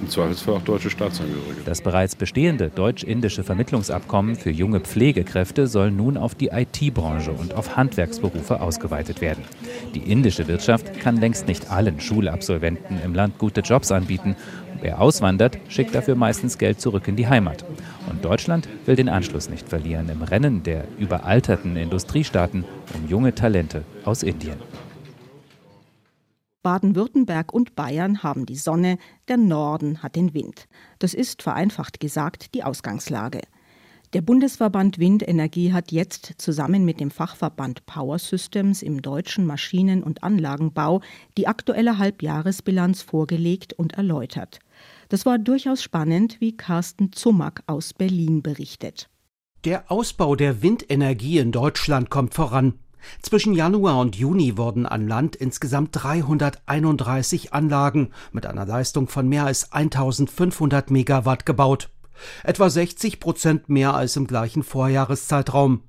im 0.00 0.08
Zweifelsfall 0.08 0.54
auch 0.54 0.62
deutsche 0.62 0.90
Staatsangehörige. 0.90 1.62
Das 1.64 1.82
bereits 1.82 2.16
bestehende 2.16 2.68
deutsch-indische 2.68 3.44
Vermittlungsabkommen 3.44 4.36
für 4.36 4.50
junge 4.50 4.80
Pflegekräfte 4.80 5.66
soll 5.66 5.90
nun 5.90 6.16
auf 6.16 6.34
die 6.34 6.48
IT-Branche 6.48 7.32
und 7.32 7.54
auf 7.54 7.76
Handwerksberufe 7.76 8.60
ausgeweitet 8.60 9.20
werden. 9.20 9.44
Die 9.94 10.10
indische 10.10 10.48
Wirtschaft 10.48 11.00
kann 11.00 11.16
längst 11.16 11.46
nicht 11.46 11.70
allen 11.70 12.00
Schulabsolventen 12.00 13.00
im 13.04 13.14
Land 13.14 13.38
gute 13.38 13.60
Jobs 13.60 13.92
anbieten. 13.92 14.36
Wer 14.80 15.00
auswandert, 15.00 15.58
schickt 15.68 15.94
dafür 15.94 16.14
meistens 16.14 16.56
Geld 16.56 16.80
zurück 16.80 17.06
in 17.06 17.16
die 17.16 17.28
Heimat. 17.28 17.64
Und 18.08 18.24
Deutschland 18.24 18.68
will 18.86 18.96
den 18.96 19.10
Anschluss 19.10 19.50
nicht 19.50 19.68
verlieren 19.68 20.08
im 20.08 20.22
Rennen 20.22 20.62
der 20.62 20.84
überalterten 20.98 21.76
Industriestaaten 21.76 22.64
um 22.94 23.08
junge 23.08 23.34
Talente 23.34 23.82
aus 24.04 24.22
Indien. 24.22 24.56
Baden-Württemberg 26.62 27.52
und 27.52 27.74
Bayern 27.74 28.22
haben 28.22 28.46
die 28.46 28.56
Sonne, 28.56 28.98
der 29.28 29.36
Norden 29.36 30.02
hat 30.02 30.16
den 30.16 30.34
Wind. 30.34 30.68
Das 30.98 31.14
ist 31.14 31.42
vereinfacht 31.42 32.00
gesagt 32.00 32.54
die 32.54 32.64
Ausgangslage. 32.64 33.40
Der 34.12 34.22
Bundesverband 34.22 34.98
Windenergie 34.98 35.72
hat 35.72 35.92
jetzt 35.92 36.34
zusammen 36.38 36.84
mit 36.84 36.98
dem 36.98 37.12
Fachverband 37.12 37.86
Power 37.86 38.18
Systems 38.18 38.82
im 38.82 39.02
deutschen 39.02 39.46
Maschinen- 39.46 40.02
und 40.02 40.24
Anlagenbau 40.24 41.00
die 41.38 41.46
aktuelle 41.46 41.96
Halbjahresbilanz 41.98 43.02
vorgelegt 43.02 43.72
und 43.72 43.92
erläutert. 43.92 44.58
Das 45.10 45.26
war 45.26 45.38
durchaus 45.38 45.80
spannend, 45.82 46.40
wie 46.40 46.56
Carsten 46.56 47.12
Zumack 47.12 47.62
aus 47.68 47.94
Berlin 47.94 48.42
berichtet. 48.42 49.08
Der 49.64 49.92
Ausbau 49.92 50.34
der 50.34 50.60
Windenergie 50.60 51.38
in 51.38 51.52
Deutschland 51.52 52.10
kommt 52.10 52.34
voran. 52.34 52.74
Zwischen 53.22 53.54
Januar 53.54 53.98
und 53.98 54.16
Juni 54.16 54.56
wurden 54.56 54.86
an 54.86 55.06
Land 55.06 55.36
insgesamt 55.36 55.90
331 55.92 57.52
Anlagen 57.52 58.12
mit 58.32 58.46
einer 58.46 58.66
Leistung 58.66 59.08
von 59.08 59.28
mehr 59.28 59.44
als 59.44 59.72
1500 59.72 60.90
Megawatt 60.90 61.46
gebaut. 61.46 61.90
Etwa 62.42 62.68
60 62.68 63.20
Prozent 63.20 63.68
mehr 63.68 63.94
als 63.94 64.16
im 64.16 64.26
gleichen 64.26 64.62
Vorjahreszeitraum. 64.62 65.82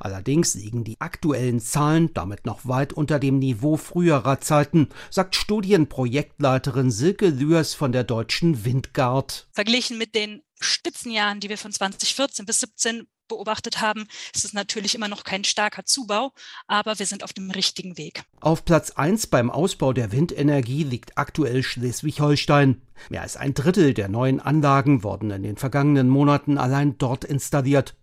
Allerdings 0.00 0.54
liegen 0.54 0.84
die 0.84 1.00
aktuellen 1.00 1.60
Zahlen 1.60 2.12
damit 2.14 2.46
noch 2.46 2.66
weit 2.66 2.92
unter 2.92 3.18
dem 3.18 3.38
Niveau 3.38 3.76
früherer 3.76 4.40
Zeiten, 4.40 4.88
sagt 5.10 5.36
Studienprojektleiterin 5.36 6.90
Silke 6.90 7.28
Lüers 7.28 7.74
von 7.74 7.92
der 7.92 8.04
Deutschen 8.04 8.64
Windgard. 8.64 9.48
Verglichen 9.52 9.98
mit 9.98 10.14
den 10.14 10.42
Spitzenjahren, 10.60 11.40
die 11.40 11.48
wir 11.48 11.58
von 11.58 11.72
2014 11.72 12.46
bis 12.46 12.60
2017 12.60 13.06
beobachtet 13.28 13.80
haben, 13.80 14.06
ist 14.34 14.44
es 14.44 14.52
natürlich 14.52 14.94
immer 14.94 15.08
noch 15.08 15.24
kein 15.24 15.44
starker 15.44 15.84
Zubau, 15.84 16.32
aber 16.66 16.98
wir 16.98 17.06
sind 17.06 17.22
auf 17.22 17.32
dem 17.32 17.50
richtigen 17.50 17.96
Weg. 17.98 18.24
Auf 18.40 18.64
Platz 18.64 18.90
1 18.92 19.28
beim 19.28 19.50
Ausbau 19.50 19.92
der 19.92 20.12
Windenergie 20.12 20.82
liegt 20.82 21.16
aktuell 21.16 21.62
Schleswig-Holstein. 21.62 22.82
Mehr 23.10 23.22
als 23.22 23.36
ein 23.36 23.54
Drittel 23.54 23.94
der 23.94 24.08
neuen 24.08 24.40
Anlagen 24.40 25.02
wurden 25.02 25.30
in 25.30 25.42
den 25.42 25.56
vergangenen 25.56 26.08
Monaten 26.08 26.58
allein 26.58 26.98
dort 26.98 27.24
installiert. 27.24 27.94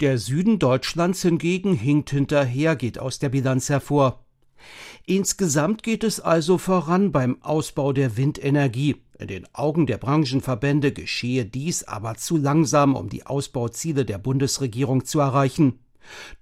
Der 0.00 0.18
Süden 0.18 0.58
Deutschlands 0.58 1.22
hingegen 1.22 1.74
hinkt 1.74 2.10
hinterher, 2.10 2.76
geht 2.76 2.98
aus 2.98 3.18
der 3.18 3.28
Bilanz 3.28 3.68
hervor. 3.68 4.24
Insgesamt 5.06 5.82
geht 5.82 6.04
es 6.04 6.20
also 6.20 6.58
voran 6.58 7.12
beim 7.12 7.40
Ausbau 7.42 7.92
der 7.92 8.16
Windenergie. 8.16 8.96
In 9.20 9.26
den 9.26 9.48
Augen 9.52 9.88
der 9.88 9.98
Branchenverbände 9.98 10.92
geschehe 10.92 11.44
dies 11.44 11.82
aber 11.82 12.14
zu 12.14 12.36
langsam, 12.36 12.94
um 12.94 13.08
die 13.08 13.26
Ausbauziele 13.26 14.04
der 14.04 14.18
Bundesregierung 14.18 15.04
zu 15.04 15.18
erreichen. 15.18 15.80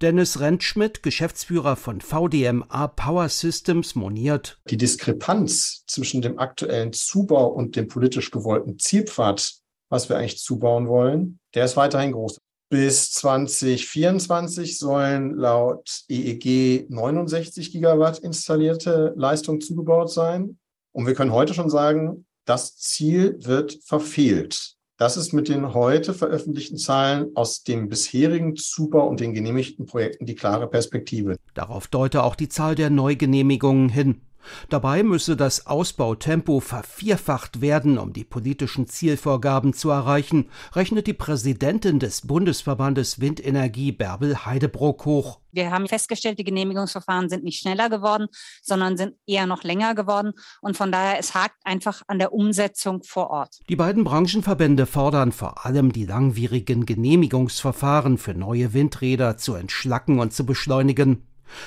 Dennis 0.01 0.39
Rentschmidt, 0.39 1.01
Geschäftsführer 1.01 1.75
von 1.75 2.01
VDMA 2.01 2.87
Power 2.89 3.29
Systems, 3.29 3.95
moniert. 3.95 4.61
Die 4.69 4.77
Diskrepanz 4.77 5.85
zwischen 5.87 6.21
dem 6.21 6.37
aktuellen 6.37 6.93
Zubau 6.93 7.47
und 7.47 7.75
dem 7.75 7.87
politisch 7.87 8.29
gewollten 8.29 8.77
Zielpfad, 8.77 9.55
was 9.89 10.07
wir 10.07 10.17
eigentlich 10.17 10.37
zubauen 10.37 10.87
wollen, 10.87 11.39
der 11.55 11.65
ist 11.65 11.77
weiterhin 11.77 12.11
groß. 12.11 12.37
Bis 12.69 13.11
2024 13.13 14.77
sollen 14.77 15.35
laut 15.35 16.03
EEG 16.09 16.91
69 16.91 17.71
Gigawatt 17.71 18.19
installierte 18.19 19.13
Leistung 19.15 19.61
zugebaut 19.61 20.11
sein. 20.11 20.59
Und 20.91 21.07
wir 21.07 21.15
können 21.15 21.31
heute 21.31 21.55
schon 21.55 21.69
sagen, 21.69 22.26
das 22.47 22.77
Ziel 22.77 23.37
wird 23.43 23.79
verfehlt. 23.83 24.75
Das 24.97 25.15
ist 25.15 25.31
mit 25.31 25.47
den 25.47 25.75
heute 25.75 26.13
veröffentlichten 26.15 26.77
Zahlen 26.77 27.27
aus 27.35 27.63
dem 27.63 27.87
bisherigen 27.87 28.55
Zubau 28.55 29.07
und 29.07 29.19
den 29.19 29.33
genehmigten 29.33 29.85
Projekten 29.85 30.25
die 30.25 30.33
klare 30.33 30.67
Perspektive. 30.67 31.35
Darauf 31.53 31.87
deute 31.87 32.23
auch 32.23 32.35
die 32.35 32.49
Zahl 32.49 32.73
der 32.73 32.89
Neugenehmigungen 32.89 33.89
hin. 33.89 34.21
Dabei 34.69 35.03
müsse 35.03 35.35
das 35.35 35.67
Ausbautempo 35.67 36.59
vervierfacht 36.59 37.61
werden, 37.61 37.97
um 37.97 38.13
die 38.13 38.23
politischen 38.23 38.87
Zielvorgaben 38.87 39.73
zu 39.73 39.89
erreichen, 39.89 40.49
rechnet 40.73 41.07
die 41.07 41.13
Präsidentin 41.13 41.99
des 41.99 42.27
Bundesverbandes 42.27 43.19
Windenergie 43.19 43.91
Bärbel 43.91 44.45
Heidebruck 44.45 45.05
hoch. 45.05 45.39
Wir 45.51 45.71
haben 45.71 45.87
festgestellt, 45.87 46.37
die 46.37 46.43
Genehmigungsverfahren 46.43 47.29
sind 47.29 47.43
nicht 47.43 47.59
schneller 47.59 47.89
geworden, 47.89 48.27
sondern 48.61 48.95
sind 48.95 49.15
eher 49.25 49.47
noch 49.47 49.63
länger 49.63 49.95
geworden. 49.95 50.33
Und 50.61 50.77
von 50.77 50.91
daher, 50.91 51.17
es 51.19 51.33
hakt 51.33 51.57
einfach 51.63 52.03
an 52.07 52.19
der 52.19 52.31
Umsetzung 52.31 53.01
vor 53.03 53.31
Ort. 53.31 53.57
Die 53.67 53.75
beiden 53.75 54.03
Branchenverbände 54.03 54.85
fordern 54.85 55.31
vor 55.31 55.65
allem, 55.65 55.91
die 55.91 56.05
langwierigen 56.05 56.85
Genehmigungsverfahren 56.85 58.17
für 58.17 58.35
neue 58.35 58.73
Windräder 58.73 59.37
zu 59.37 59.55
entschlacken 59.55 60.19
und 60.19 60.31
zu 60.31 60.45
beschleunigen. 60.45 61.23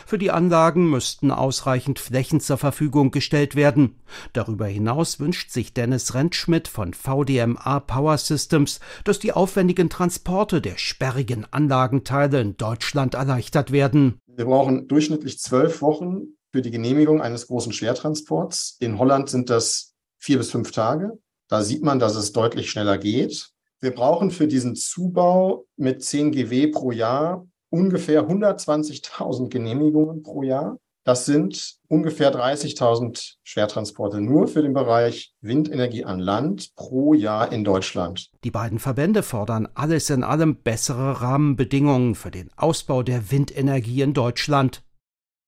Für 0.07 0.19
die 0.19 0.31
Anlagen 0.31 0.89
müssten 0.89 1.31
ausreichend 1.31 1.99
Flächen 1.99 2.41
zur 2.41 2.59
Verfügung 2.59 3.11
gestellt 3.11 3.55
werden. 3.55 3.97
Darüber 4.33 4.67
hinaus 4.67 5.21
wünscht 5.21 5.51
sich 5.51 5.75
Dennis 5.75 6.15
Rentschmidt 6.15 6.69
von 6.69 6.95
VDMA 6.95 7.81
Power 7.81 8.19
Systems, 8.19 8.81
dass 9.05 9.19
die 9.19 9.33
aufwendigen 9.33 9.91
Transporte 9.91 10.61
der 10.61 10.79
sperrigen 10.79 11.47
Anlagenteile 11.51 12.41
in 12.41 12.57
Deutschland 12.57 13.15
erleichtert 13.15 13.73
werden. 13.73 14.19
Wir 14.27 14.45
brauchen 14.45 14.89
durchschnittlich 14.89 15.39
zwölf 15.39 15.83
Wochen 15.83 16.37
für 16.53 16.63
die 16.63 16.71
Genehmigung 16.71 17.21
eines 17.21 17.47
großen 17.47 17.73
Schwertransports. 17.73 18.77
In 18.81 18.99
Holland 18.99 19.29
sind 19.29 19.51
das 19.51 19.95
vier 20.19 20.39
bis 20.39 20.51
fünf 20.51 20.73
Tage. 20.73 21.19
Da 21.49 21.63
sieht 21.63 21.83
man, 21.83 21.99
dass 21.99 22.15
es 22.15 22.33
deutlich 22.33 22.71
schneller 22.71 22.99
geht. 22.99 23.51
Wir 23.81 23.93
brauchen 23.93 24.31
für 24.31 24.47
diesen 24.47 24.77
Zubau 24.77 25.67
mit 25.77 26.05
10 26.05 26.33
GW 26.33 26.67
pro 26.69 26.93
Jahr 26.93 27.47
ungefähr 27.71 28.29
120.000 28.29 29.49
Genehmigungen 29.49 30.23
pro 30.23 30.43
Jahr. 30.43 30.77
Das 31.05 31.25
sind 31.25 31.77
ungefähr 31.89 32.33
30.000 32.33 33.37
Schwertransporte 33.43 34.21
nur 34.21 34.49
für 34.49 34.63
den 34.63 34.75
Bereich 34.75 35.33
Windenergie 35.41 36.05
an 36.05 36.21
Land 36.21 36.75
pro 36.77 37.15
Jahr 37.15 37.51
in 37.53 37.65
Deutschland. 37.65 38.31
Die 38.45 38.51
beiden 38.51 38.79
Verbände 38.79 39.23
fordern 39.23 39.67
alles 39.75 40.11
in 40.11 40.23
allem 40.23 40.57
bessere 40.57 41.23
Rahmenbedingungen 41.23 42.15
für 42.15 42.31
den 42.31 42.51
Ausbau 42.57 43.03
der 43.03 43.31
Windenergie 43.31 44.03
in 44.03 44.13
Deutschland. 44.13 44.83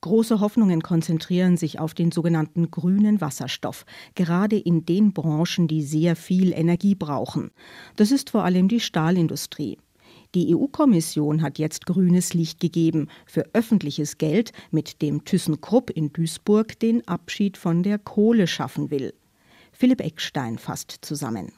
Große 0.00 0.41
Hoffnungen 0.41 0.83
konzentrieren 0.83 1.57
sich 1.57 1.79
auf 1.79 1.95
den 1.95 2.11
sogenannten 2.11 2.73
grünen 2.73 3.21
Wasserstoff, 3.21 3.85
gerade 4.17 4.59
in 4.59 4.85
den 4.85 5.12
Branchen, 5.12 5.69
die 5.69 5.83
sehr 5.83 6.17
viel 6.17 6.52
Energie 6.52 6.97
brauchen. 6.97 7.52
Das 7.95 8.11
ist 8.11 8.31
vor 8.31 8.43
allem 8.43 8.67
die 8.67 8.81
Stahlindustrie. 8.81 9.79
Die 10.35 10.55
EU-Kommission 10.55 11.43
hat 11.43 11.59
jetzt 11.59 11.85
grünes 11.85 12.33
Licht 12.33 12.59
gegeben 12.59 13.09
für 13.27 13.45
öffentliches 13.53 14.17
Geld, 14.17 14.53
mit 14.71 15.03
dem 15.03 15.25
ThyssenKrupp 15.25 15.91
in 15.91 16.12
Duisburg 16.12 16.79
den 16.79 17.07
Abschied 17.07 17.59
von 17.59 17.83
der 17.83 17.99
Kohle 17.99 18.47
schaffen 18.47 18.91
will. 18.91 19.12
Philipp 19.73 20.01
Eckstein 20.01 20.57
fasst 20.57 20.99
zusammen. 21.03 21.53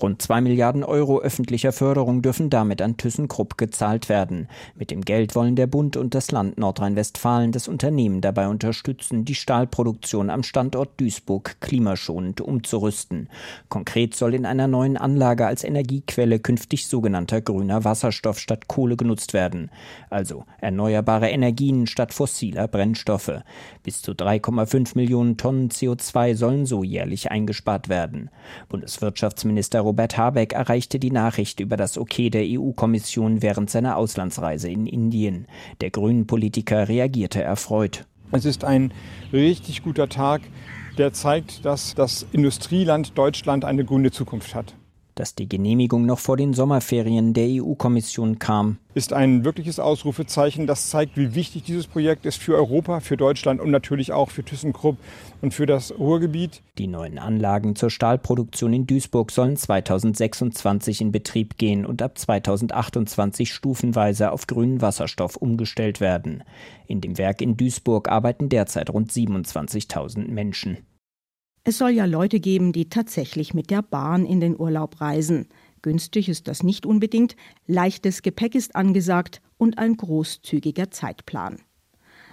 Rund 0.00 0.22
2 0.22 0.40
Milliarden 0.40 0.84
Euro 0.84 1.20
öffentlicher 1.20 1.72
Förderung 1.72 2.22
dürfen 2.22 2.48
damit 2.50 2.80
an 2.80 2.96
ThyssenKrupp 2.96 3.58
gezahlt 3.58 4.08
werden. 4.08 4.48
Mit 4.74 4.90
dem 4.90 5.02
Geld 5.02 5.34
wollen 5.34 5.54
der 5.54 5.66
Bund 5.66 5.96
und 5.96 6.14
das 6.14 6.30
Land 6.30 6.58
Nordrhein-Westfalen 6.58 7.52
das 7.52 7.68
Unternehmen 7.68 8.20
dabei 8.20 8.48
unterstützen, 8.48 9.24
die 9.24 9.34
Stahlproduktion 9.34 10.30
am 10.30 10.42
Standort 10.42 10.98
Duisburg 10.98 11.56
klimaschonend 11.60 12.40
umzurüsten. 12.40 13.28
Konkret 13.68 14.14
soll 14.14 14.34
in 14.34 14.46
einer 14.46 14.66
neuen 14.66 14.96
Anlage 14.96 15.46
als 15.46 15.62
Energiequelle 15.62 16.38
künftig 16.38 16.86
sogenannter 16.86 17.40
grüner 17.40 17.84
Wasserstoff 17.84 18.38
statt 18.38 18.68
Kohle 18.68 18.96
genutzt 18.96 19.34
werden. 19.34 19.70
Also 20.08 20.44
erneuerbare 20.60 21.28
Energien 21.28 21.86
statt 21.86 22.14
fossiler 22.14 22.66
Brennstoffe. 22.66 23.42
Bis 23.82 24.00
zu 24.00 24.12
3,5 24.12 24.92
Millionen 24.96 25.36
Tonnen 25.36 25.68
CO2 25.68 26.34
sollen 26.34 26.66
so 26.66 26.82
jährlich 26.82 27.30
eingespart 27.30 27.88
werden. 27.88 28.30
Bundeswirtschaftsminister 28.68 29.81
Robert 29.82 30.16
Habeck 30.16 30.52
erreichte 30.52 30.98
die 30.98 31.10
Nachricht 31.10 31.60
über 31.60 31.76
das 31.76 31.98
Okay 31.98 32.30
der 32.30 32.44
EU-Kommission 32.44 33.42
während 33.42 33.70
seiner 33.70 33.96
Auslandsreise 33.96 34.70
in 34.70 34.86
Indien. 34.86 35.46
Der 35.80 35.90
grünen 35.90 36.26
Politiker 36.26 36.88
reagierte 36.88 37.42
erfreut. 37.42 38.06
Es 38.30 38.44
ist 38.44 38.64
ein 38.64 38.92
richtig 39.32 39.82
guter 39.82 40.08
Tag, 40.08 40.40
der 40.96 41.12
zeigt, 41.12 41.64
dass 41.64 41.94
das 41.94 42.26
Industrieland 42.32 43.16
Deutschland 43.18 43.64
eine 43.64 43.84
grüne 43.84 44.10
Zukunft 44.10 44.54
hat. 44.54 44.74
Dass 45.14 45.34
die 45.34 45.46
Genehmigung 45.46 46.06
noch 46.06 46.18
vor 46.18 46.38
den 46.38 46.54
Sommerferien 46.54 47.34
der 47.34 47.62
EU-Kommission 47.62 48.38
kam, 48.38 48.78
ist 48.94 49.12
ein 49.12 49.44
wirkliches 49.44 49.78
Ausrufezeichen. 49.78 50.66
Das 50.66 50.88
zeigt, 50.88 51.18
wie 51.18 51.34
wichtig 51.34 51.64
dieses 51.64 51.86
Projekt 51.86 52.24
ist 52.24 52.38
für 52.38 52.54
Europa, 52.54 53.00
für 53.00 53.18
Deutschland 53.18 53.60
und 53.60 53.70
natürlich 53.70 54.12
auch 54.12 54.30
für 54.30 54.42
ThyssenKrupp 54.42 54.96
und 55.42 55.52
für 55.52 55.66
das 55.66 55.98
Ruhrgebiet. 55.98 56.62
Die 56.78 56.86
neuen 56.86 57.18
Anlagen 57.18 57.76
zur 57.76 57.90
Stahlproduktion 57.90 58.72
in 58.72 58.86
Duisburg 58.86 59.30
sollen 59.32 59.56
2026 59.56 61.02
in 61.02 61.12
Betrieb 61.12 61.58
gehen 61.58 61.84
und 61.84 62.00
ab 62.00 62.16
2028 62.16 63.52
stufenweise 63.52 64.32
auf 64.32 64.46
grünen 64.46 64.80
Wasserstoff 64.80 65.36
umgestellt 65.36 66.00
werden. 66.00 66.42
In 66.86 67.02
dem 67.02 67.18
Werk 67.18 67.42
in 67.42 67.58
Duisburg 67.58 68.08
arbeiten 68.08 68.48
derzeit 68.48 68.88
rund 68.88 69.12
27.000 69.12 70.28
Menschen. 70.28 70.78
Es 71.64 71.78
soll 71.78 71.90
ja 71.90 72.06
Leute 72.06 72.40
geben, 72.40 72.72
die 72.72 72.88
tatsächlich 72.88 73.54
mit 73.54 73.70
der 73.70 73.82
Bahn 73.82 74.26
in 74.26 74.40
den 74.40 74.58
Urlaub 74.58 75.00
reisen. 75.00 75.46
Günstig 75.80 76.28
ist 76.28 76.48
das 76.48 76.64
nicht 76.64 76.84
unbedingt, 76.86 77.36
leichtes 77.68 78.22
Gepäck 78.22 78.56
ist 78.56 78.74
angesagt 78.74 79.40
und 79.58 79.78
ein 79.78 79.96
großzügiger 79.96 80.90
Zeitplan. 80.90 81.60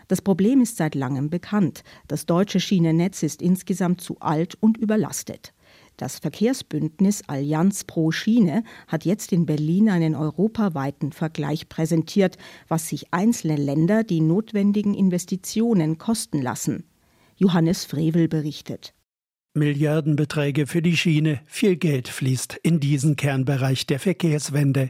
Das 0.08 0.24
Problem 0.24 0.62
ist 0.62 0.78
seit 0.78 0.96
langem 0.96 1.30
bekannt. 1.30 1.84
Das 2.08 2.26
deutsche 2.26 2.60
Schienennetz 2.60 3.22
ist 3.22 3.44
insgesamt 3.44 4.02
zu 4.02 4.18
alt 4.20 4.56
und 4.60 4.78
überlastet. 4.78 5.54
Das 5.98 6.18
Verkehrsbündnis 6.18 7.22
Allianz 7.28 7.84
pro 7.84 8.10
Schiene 8.10 8.64
hat 8.88 9.06
jetzt 9.06 9.32
in 9.32 9.46
Berlin 9.46 9.92
einen 9.92 10.16
europaweiten 10.16 11.12
Vergleich 11.12 11.70
präsentiert, 11.70 12.40
was 12.68 12.88
sich 12.88 13.14
einzelne 13.14 13.58
Länder 13.58 14.04
die 14.04 14.22
notwendigen 14.22 14.96
Investitionen 14.96 16.00
kosten 16.00 16.42
lassen. 16.42 16.86
Johannes 17.38 17.86
Frevel 17.86 18.28
berichtet. 18.28 18.96
Milliardenbeträge 19.54 20.68
für 20.68 20.82
die 20.82 20.96
Schiene, 20.96 21.42
viel 21.46 21.76
Geld 21.76 22.08
fließt 22.08 22.60
in 22.64 22.80
diesen 22.80 23.16
Kernbereich 23.16 23.88
der 23.88 24.00
Verkehrswende. 24.00 24.90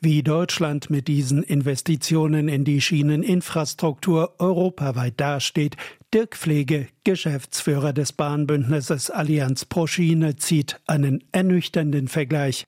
Wie 0.00 0.22
Deutschland 0.22 0.90
mit 0.90 1.08
diesen 1.08 1.42
Investitionen 1.42 2.48
in 2.48 2.64
die 2.64 2.80
Schieneninfrastruktur 2.80 4.36
europaweit 4.38 5.14
dasteht, 5.18 5.76
Dirk 6.14 6.36
Pflege, 6.36 6.86
Geschäftsführer 7.02 7.92
des 7.92 8.12
Bahnbündnisses 8.12 9.10
Allianz 9.10 9.64
pro 9.64 9.88
Schiene, 9.88 10.36
zieht 10.36 10.80
einen 10.86 11.24
ernüchternden 11.32 12.06
Vergleich. 12.06 12.64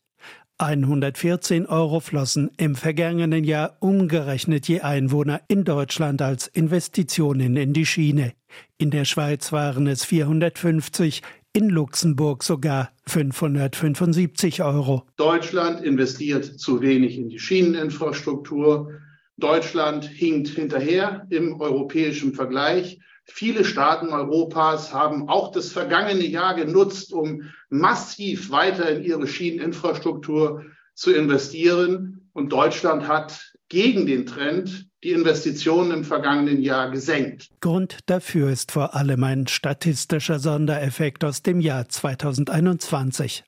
114 0.60 1.64
Euro 1.64 2.00
flossen 2.00 2.50
im 2.58 2.74
vergangenen 2.74 3.44
Jahr 3.44 3.78
umgerechnet 3.80 4.68
je 4.68 4.82
Einwohner 4.82 5.40
in 5.48 5.64
Deutschland 5.64 6.20
als 6.20 6.48
Investitionen 6.48 7.56
in 7.56 7.72
die 7.72 7.86
Schiene. 7.86 8.34
In 8.76 8.90
der 8.90 9.06
Schweiz 9.06 9.52
waren 9.52 9.86
es 9.86 10.04
450, 10.04 11.22
in 11.54 11.70
Luxemburg 11.70 12.42
sogar 12.42 12.92
575 13.06 14.62
Euro. 14.62 15.04
Deutschland 15.16 15.80
investiert 15.80 16.44
zu 16.44 16.82
wenig 16.82 17.16
in 17.16 17.30
die 17.30 17.38
Schieneninfrastruktur. 17.38 18.90
Deutschland 19.38 20.04
hinkt 20.04 20.48
hinterher 20.48 21.26
im 21.30 21.58
europäischen 21.58 22.34
Vergleich. 22.34 23.00
Viele 23.32 23.64
Staaten 23.64 24.08
Europas 24.08 24.92
haben 24.92 25.28
auch 25.28 25.52
das 25.52 25.70
vergangene 25.70 26.26
Jahr 26.26 26.54
genutzt, 26.54 27.12
um 27.12 27.50
massiv 27.70 28.50
weiter 28.50 28.90
in 28.90 29.02
ihre 29.02 29.26
Schieneninfrastruktur 29.26 30.64
zu 30.94 31.12
investieren. 31.12 32.28
Und 32.32 32.52
Deutschland 32.52 33.08
hat 33.08 33.54
gegen 33.68 34.06
den 34.06 34.26
Trend 34.26 34.88
die 35.02 35.12
Investitionen 35.12 35.92
im 35.92 36.04
vergangenen 36.04 36.60
Jahr 36.60 36.90
gesenkt. 36.90 37.48
Grund 37.60 37.98
dafür 38.06 38.50
ist 38.50 38.72
vor 38.72 38.94
allem 38.94 39.24
ein 39.24 39.46
statistischer 39.46 40.38
Sondereffekt 40.38 41.24
aus 41.24 41.42
dem 41.42 41.60
Jahr 41.60 41.88
2021. 41.88 43.44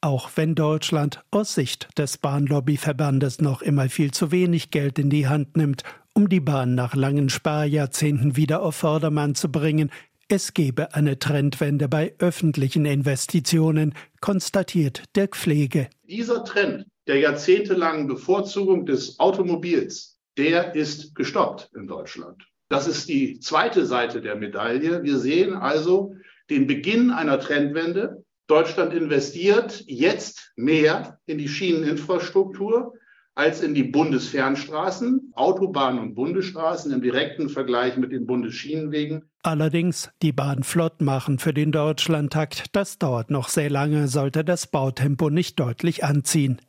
Auch 0.00 0.30
wenn 0.36 0.54
Deutschland 0.54 1.22
aus 1.30 1.54
Sicht 1.54 1.88
des 1.98 2.18
Bahnlobbyverbandes 2.18 3.40
noch 3.40 3.62
immer 3.62 3.88
viel 3.88 4.12
zu 4.12 4.30
wenig 4.30 4.70
Geld 4.70 4.98
in 4.98 5.10
die 5.10 5.28
Hand 5.28 5.56
nimmt, 5.56 5.82
um 6.14 6.28
die 6.28 6.40
Bahn 6.40 6.74
nach 6.74 6.94
langen 6.94 7.28
Sparjahrzehnten 7.28 8.36
wieder 8.36 8.62
auf 8.62 8.76
Vordermann 8.76 9.34
zu 9.34 9.50
bringen, 9.50 9.90
es 10.28 10.54
gebe 10.54 10.94
eine 10.94 11.18
Trendwende 11.18 11.88
bei 11.88 12.14
öffentlichen 12.18 12.86
Investitionen, 12.86 13.94
konstatiert 14.20 15.02
Dirk 15.16 15.36
Pflege. 15.36 15.88
Dieser 16.08 16.44
Trend 16.44 16.86
der 17.06 17.18
jahrzehntelangen 17.18 18.06
Bevorzugung 18.06 18.86
des 18.86 19.18
Automobils, 19.18 20.18
der 20.38 20.74
ist 20.74 21.14
gestoppt 21.14 21.70
in 21.74 21.86
Deutschland. 21.86 22.42
Das 22.70 22.86
ist 22.86 23.08
die 23.08 23.38
zweite 23.40 23.84
Seite 23.84 24.22
der 24.22 24.36
Medaille. 24.36 25.02
Wir 25.02 25.18
sehen 25.18 25.52
also 25.54 26.14
den 26.48 26.66
Beginn 26.66 27.10
einer 27.10 27.38
Trendwende. 27.38 28.24
Deutschland 28.46 28.94
investiert 28.94 29.84
jetzt 29.86 30.52
mehr 30.56 31.18
in 31.26 31.38
die 31.38 31.48
Schieneninfrastruktur 31.48 32.94
als 33.34 33.62
in 33.62 33.74
die 33.74 33.84
Bundesfernstraßen, 33.84 35.32
Autobahnen 35.34 36.00
und 36.00 36.14
Bundesstraßen 36.14 36.92
im 36.92 37.02
direkten 37.02 37.48
Vergleich 37.48 37.96
mit 37.96 38.12
den 38.12 38.26
Bundesschienenwegen. 38.26 39.24
Allerdings, 39.42 40.10
die 40.22 40.32
Bahn 40.32 40.62
flott 40.62 41.00
machen 41.00 41.38
für 41.38 41.52
den 41.52 41.72
Deutschlandtakt, 41.72 42.74
das 42.76 42.98
dauert 42.98 43.30
noch 43.30 43.48
sehr 43.48 43.70
lange, 43.70 44.08
sollte 44.08 44.44
das 44.44 44.66
Bautempo 44.66 45.30
nicht 45.30 45.58
deutlich 45.58 46.04
anziehen. 46.04 46.60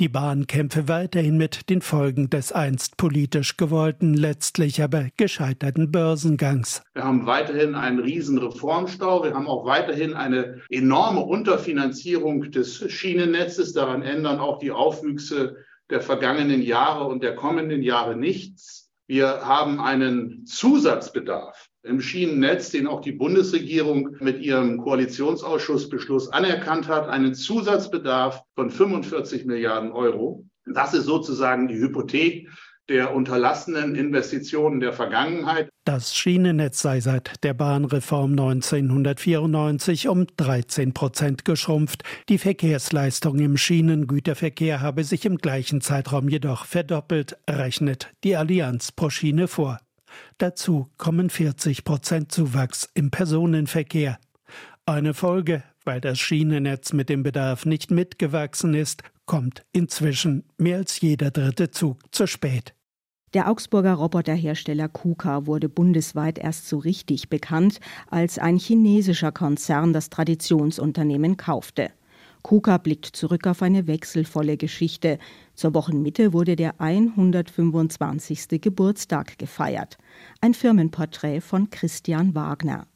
Die 0.00 0.08
Bahn 0.08 0.46
kämpfe 0.46 0.88
weiterhin 0.88 1.36
mit 1.36 1.68
den 1.68 1.82
Folgen 1.82 2.30
des 2.30 2.50
einst 2.50 2.96
politisch 2.96 3.56
gewollten, 3.56 4.14
letztlich 4.14 4.82
aber 4.82 5.08
gescheiterten 5.16 5.92
Börsengangs. 5.92 6.82
Wir 6.94 7.04
haben 7.04 7.26
weiterhin 7.26 7.74
einen 7.74 7.98
riesen 7.98 8.38
Reformstau. 8.38 9.22
Wir 9.22 9.34
haben 9.34 9.46
auch 9.46 9.66
weiterhin 9.66 10.14
eine 10.14 10.62
enorme 10.70 11.20
Unterfinanzierung 11.20 12.50
des 12.50 12.90
Schienennetzes. 12.90 13.74
Daran 13.74 14.02
ändern 14.02 14.40
auch 14.40 14.58
die 14.58 14.70
Aufwüchse 14.70 15.56
der 15.90 16.00
vergangenen 16.00 16.62
Jahre 16.62 17.04
und 17.04 17.22
der 17.22 17.34
kommenden 17.34 17.82
Jahre 17.82 18.16
nichts. 18.16 18.90
Wir 19.06 19.44
haben 19.44 19.80
einen 19.80 20.46
Zusatzbedarf 20.46 21.68
im 21.82 22.00
Schienennetz, 22.00 22.70
den 22.70 22.86
auch 22.86 23.00
die 23.00 23.12
Bundesregierung 23.12 24.16
mit 24.20 24.40
ihrem 24.40 24.78
Koalitionsausschussbeschluss 24.78 26.28
anerkannt 26.28 26.88
hat, 26.88 27.08
einen 27.08 27.34
Zusatzbedarf 27.34 28.42
von 28.54 28.70
45 28.70 29.46
Milliarden 29.46 29.90
Euro. 29.90 30.44
Das 30.66 30.94
ist 30.94 31.06
sozusagen 31.06 31.68
die 31.68 31.78
Hypothek 31.78 32.48
der 32.90 33.14
unterlassenen 33.14 33.94
Investitionen 33.94 34.80
der 34.80 34.92
Vergangenheit. 34.92 35.70
Das 35.84 36.14
Schienennetz 36.14 36.82
sei 36.82 37.00
seit 37.00 37.42
der 37.44 37.54
Bahnreform 37.54 38.32
1994 38.32 40.08
um 40.08 40.26
13 40.36 40.92
Prozent 40.92 41.44
geschrumpft. 41.44 42.02
Die 42.28 42.38
Verkehrsleistung 42.38 43.38
im 43.38 43.56
Schienengüterverkehr 43.56 44.80
habe 44.80 45.04
sich 45.04 45.24
im 45.24 45.38
gleichen 45.38 45.80
Zeitraum 45.80 46.28
jedoch 46.28 46.64
verdoppelt, 46.64 47.38
rechnet 47.48 48.12
die 48.24 48.36
Allianz 48.36 48.90
pro 48.90 49.08
Schiene 49.08 49.46
vor. 49.46 49.78
Dazu 50.38 50.90
kommen 50.98 51.30
40 51.30 51.84
Prozent 51.84 52.32
Zuwachs 52.32 52.90
im 52.94 53.12
Personenverkehr. 53.12 54.18
Eine 54.84 55.14
Folge, 55.14 55.62
weil 55.84 56.00
das 56.00 56.18
Schienennetz 56.18 56.92
mit 56.92 57.08
dem 57.08 57.22
Bedarf 57.22 57.66
nicht 57.66 57.92
mitgewachsen 57.92 58.74
ist, 58.74 59.04
kommt 59.26 59.62
inzwischen 59.70 60.42
mehr 60.58 60.78
als 60.78 61.00
jeder 61.00 61.30
dritte 61.30 61.70
Zug 61.70 62.00
zu 62.10 62.26
spät. 62.26 62.74
Der 63.32 63.48
Augsburger 63.48 63.94
Roboterhersteller 63.94 64.88
KUKA 64.88 65.46
wurde 65.46 65.68
bundesweit 65.68 66.36
erst 66.36 66.68
so 66.68 66.78
richtig 66.78 67.28
bekannt, 67.28 67.78
als 68.08 68.40
ein 68.40 68.58
chinesischer 68.58 69.30
Konzern 69.30 69.92
das 69.92 70.10
Traditionsunternehmen 70.10 71.36
kaufte. 71.36 71.92
KUKA 72.42 72.78
blickt 72.78 73.06
zurück 73.06 73.46
auf 73.46 73.62
eine 73.62 73.86
wechselvolle 73.86 74.56
Geschichte. 74.56 75.20
Zur 75.54 75.74
Wochenmitte 75.74 76.32
wurde 76.32 76.56
der 76.56 76.80
125. 76.80 78.60
Geburtstag 78.60 79.38
gefeiert. 79.38 79.96
Ein 80.40 80.52
Firmenporträt 80.52 81.40
von 81.40 81.70
Christian 81.70 82.34
Wagner. 82.34 82.88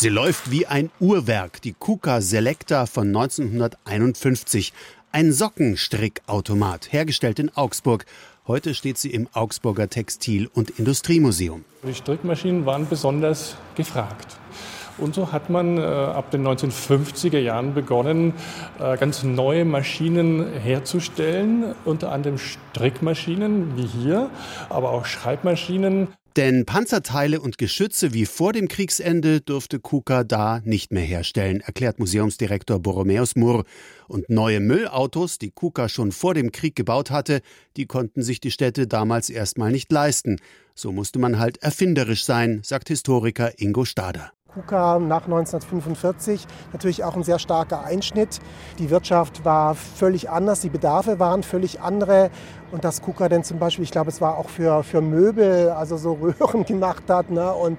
Sie 0.00 0.10
läuft 0.10 0.52
wie 0.52 0.64
ein 0.64 0.90
Uhrwerk, 1.00 1.60
die 1.60 1.72
KUKA 1.72 2.20
Selecta 2.20 2.86
von 2.86 3.08
1951. 3.08 4.72
Ein 5.10 5.32
Sockenstrickautomat, 5.32 6.92
hergestellt 6.92 7.38
in 7.38 7.50
Augsburg. 7.56 8.04
Heute 8.46 8.74
steht 8.74 8.98
sie 8.98 9.10
im 9.10 9.26
Augsburger 9.32 9.88
Textil- 9.88 10.50
und 10.52 10.78
Industriemuseum. 10.78 11.64
Die 11.82 11.94
Strickmaschinen 11.94 12.66
waren 12.66 12.86
besonders 12.86 13.56
gefragt. 13.74 14.36
Und 14.98 15.14
so 15.14 15.32
hat 15.32 15.48
man 15.48 15.78
äh, 15.78 15.80
ab 15.80 16.30
den 16.30 16.46
1950er 16.46 17.38
Jahren 17.38 17.72
begonnen, 17.72 18.34
äh, 18.78 18.98
ganz 18.98 19.22
neue 19.22 19.64
Maschinen 19.64 20.52
herzustellen, 20.52 21.74
unter 21.86 22.12
anderem 22.12 22.36
Strickmaschinen 22.36 23.78
wie 23.78 23.86
hier, 23.86 24.28
aber 24.68 24.90
auch 24.90 25.06
Schreibmaschinen. 25.06 26.08
Denn 26.38 26.66
Panzerteile 26.66 27.40
und 27.40 27.58
Geschütze 27.58 28.14
wie 28.14 28.24
vor 28.24 28.52
dem 28.52 28.68
Kriegsende 28.68 29.40
durfte 29.40 29.80
KUKA 29.80 30.22
da 30.22 30.60
nicht 30.62 30.92
mehr 30.92 31.02
herstellen, 31.02 31.58
erklärt 31.62 31.98
Museumsdirektor 31.98 32.78
Borromäus 32.78 33.34
Murr. 33.34 33.64
Und 34.06 34.30
neue 34.30 34.60
Müllautos, 34.60 35.38
die 35.38 35.50
KUKA 35.50 35.88
schon 35.88 36.12
vor 36.12 36.34
dem 36.34 36.52
Krieg 36.52 36.76
gebaut 36.76 37.10
hatte, 37.10 37.40
die 37.76 37.86
konnten 37.86 38.22
sich 38.22 38.38
die 38.38 38.52
Städte 38.52 38.86
damals 38.86 39.30
erstmal 39.30 39.72
nicht 39.72 39.90
leisten. 39.90 40.36
So 40.76 40.92
musste 40.92 41.18
man 41.18 41.40
halt 41.40 41.60
erfinderisch 41.60 42.24
sein, 42.24 42.60
sagt 42.62 42.86
Historiker 42.86 43.60
Ingo 43.60 43.84
Stader. 43.84 44.30
KUKA 44.54 44.98
nach 44.98 45.24
1945 45.24 46.46
natürlich 46.72 47.04
auch 47.04 47.14
ein 47.14 47.22
sehr 47.22 47.38
starker 47.38 47.84
Einschnitt. 47.84 48.40
Die 48.78 48.88
Wirtschaft 48.88 49.44
war 49.44 49.74
völlig 49.74 50.30
anders, 50.30 50.60
die 50.60 50.70
Bedarfe 50.70 51.18
waren 51.18 51.42
völlig 51.42 51.80
andere. 51.80 52.30
Und 52.72 52.82
dass 52.82 53.02
KUKA 53.02 53.28
denn 53.28 53.44
zum 53.44 53.58
Beispiel, 53.58 53.84
ich 53.84 53.90
glaube, 53.90 54.08
es 54.08 54.20
war 54.20 54.38
auch 54.38 54.48
für, 54.48 54.82
für 54.82 55.02
Möbel, 55.02 55.70
also 55.70 55.98
so 55.98 56.12
Röhren 56.40 56.64
gemacht 56.64 57.04
hat. 57.08 57.30
Ne? 57.30 57.52
Und 57.52 57.78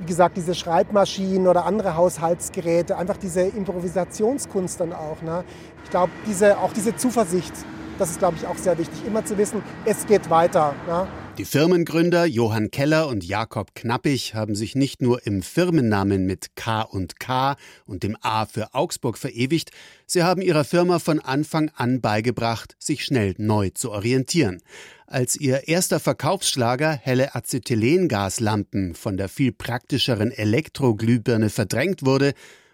wie 0.00 0.06
gesagt, 0.06 0.38
diese 0.38 0.54
Schreibmaschinen 0.54 1.48
oder 1.48 1.66
andere 1.66 1.96
Haushaltsgeräte, 1.96 2.96
einfach 2.96 3.18
diese 3.18 3.42
Improvisationskunst 3.42 4.80
dann 4.80 4.94
auch. 4.94 5.20
Ne? 5.22 5.44
Ich 5.84 5.90
glaube, 5.90 6.12
diese, 6.26 6.58
auch 6.58 6.72
diese 6.72 6.96
Zuversicht, 6.96 7.52
das 7.98 8.10
ist, 8.10 8.18
glaube 8.18 8.36
ich, 8.36 8.46
auch 8.46 8.56
sehr 8.56 8.78
wichtig, 8.78 9.06
immer 9.06 9.24
zu 9.24 9.36
wissen, 9.36 9.62
es 9.84 10.06
geht 10.06 10.30
weiter. 10.30 10.72
Ne? 10.86 11.06
Die 11.38 11.44
Firmengründer 11.44 12.24
Johann 12.24 12.70
Keller 12.70 13.08
und 13.08 13.22
Jakob 13.22 13.74
Knappig 13.74 14.34
haben 14.34 14.54
sich 14.54 14.74
nicht 14.74 15.02
nur 15.02 15.26
im 15.26 15.42
Firmennamen 15.42 16.24
mit 16.24 16.56
K 16.56 16.80
und 16.80 17.20
K 17.20 17.56
und 17.84 18.04
dem 18.04 18.16
A 18.22 18.46
für 18.46 18.72
Augsburg 18.72 19.18
verewigt, 19.18 19.70
sie 20.06 20.22
haben 20.22 20.40
ihrer 20.40 20.64
Firma 20.64 20.98
von 20.98 21.20
Anfang 21.20 21.70
an 21.76 22.00
beigebracht, 22.00 22.74
sich 22.78 23.04
schnell 23.04 23.34
neu 23.36 23.68
zu 23.68 23.90
orientieren. 23.90 24.62
Als 25.06 25.36
ihr 25.36 25.68
erster 25.68 26.00
Verkaufsschlager 26.00 26.92
helle 26.92 27.34
Acetylengaslampen 27.34 28.94
von 28.94 29.18
der 29.18 29.28
viel 29.28 29.52
praktischeren 29.52 30.30
Elektroglühbirne 30.30 31.50
verdrängt 31.50 32.06
wurde, 32.06 32.32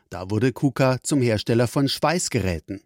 da 0.08 0.30
wurde 0.30 0.52
KUKA 0.52 1.02
zum 1.02 1.20
Hersteller 1.20 1.66
von 1.66 1.88
Schweißgeräten. 1.88 2.82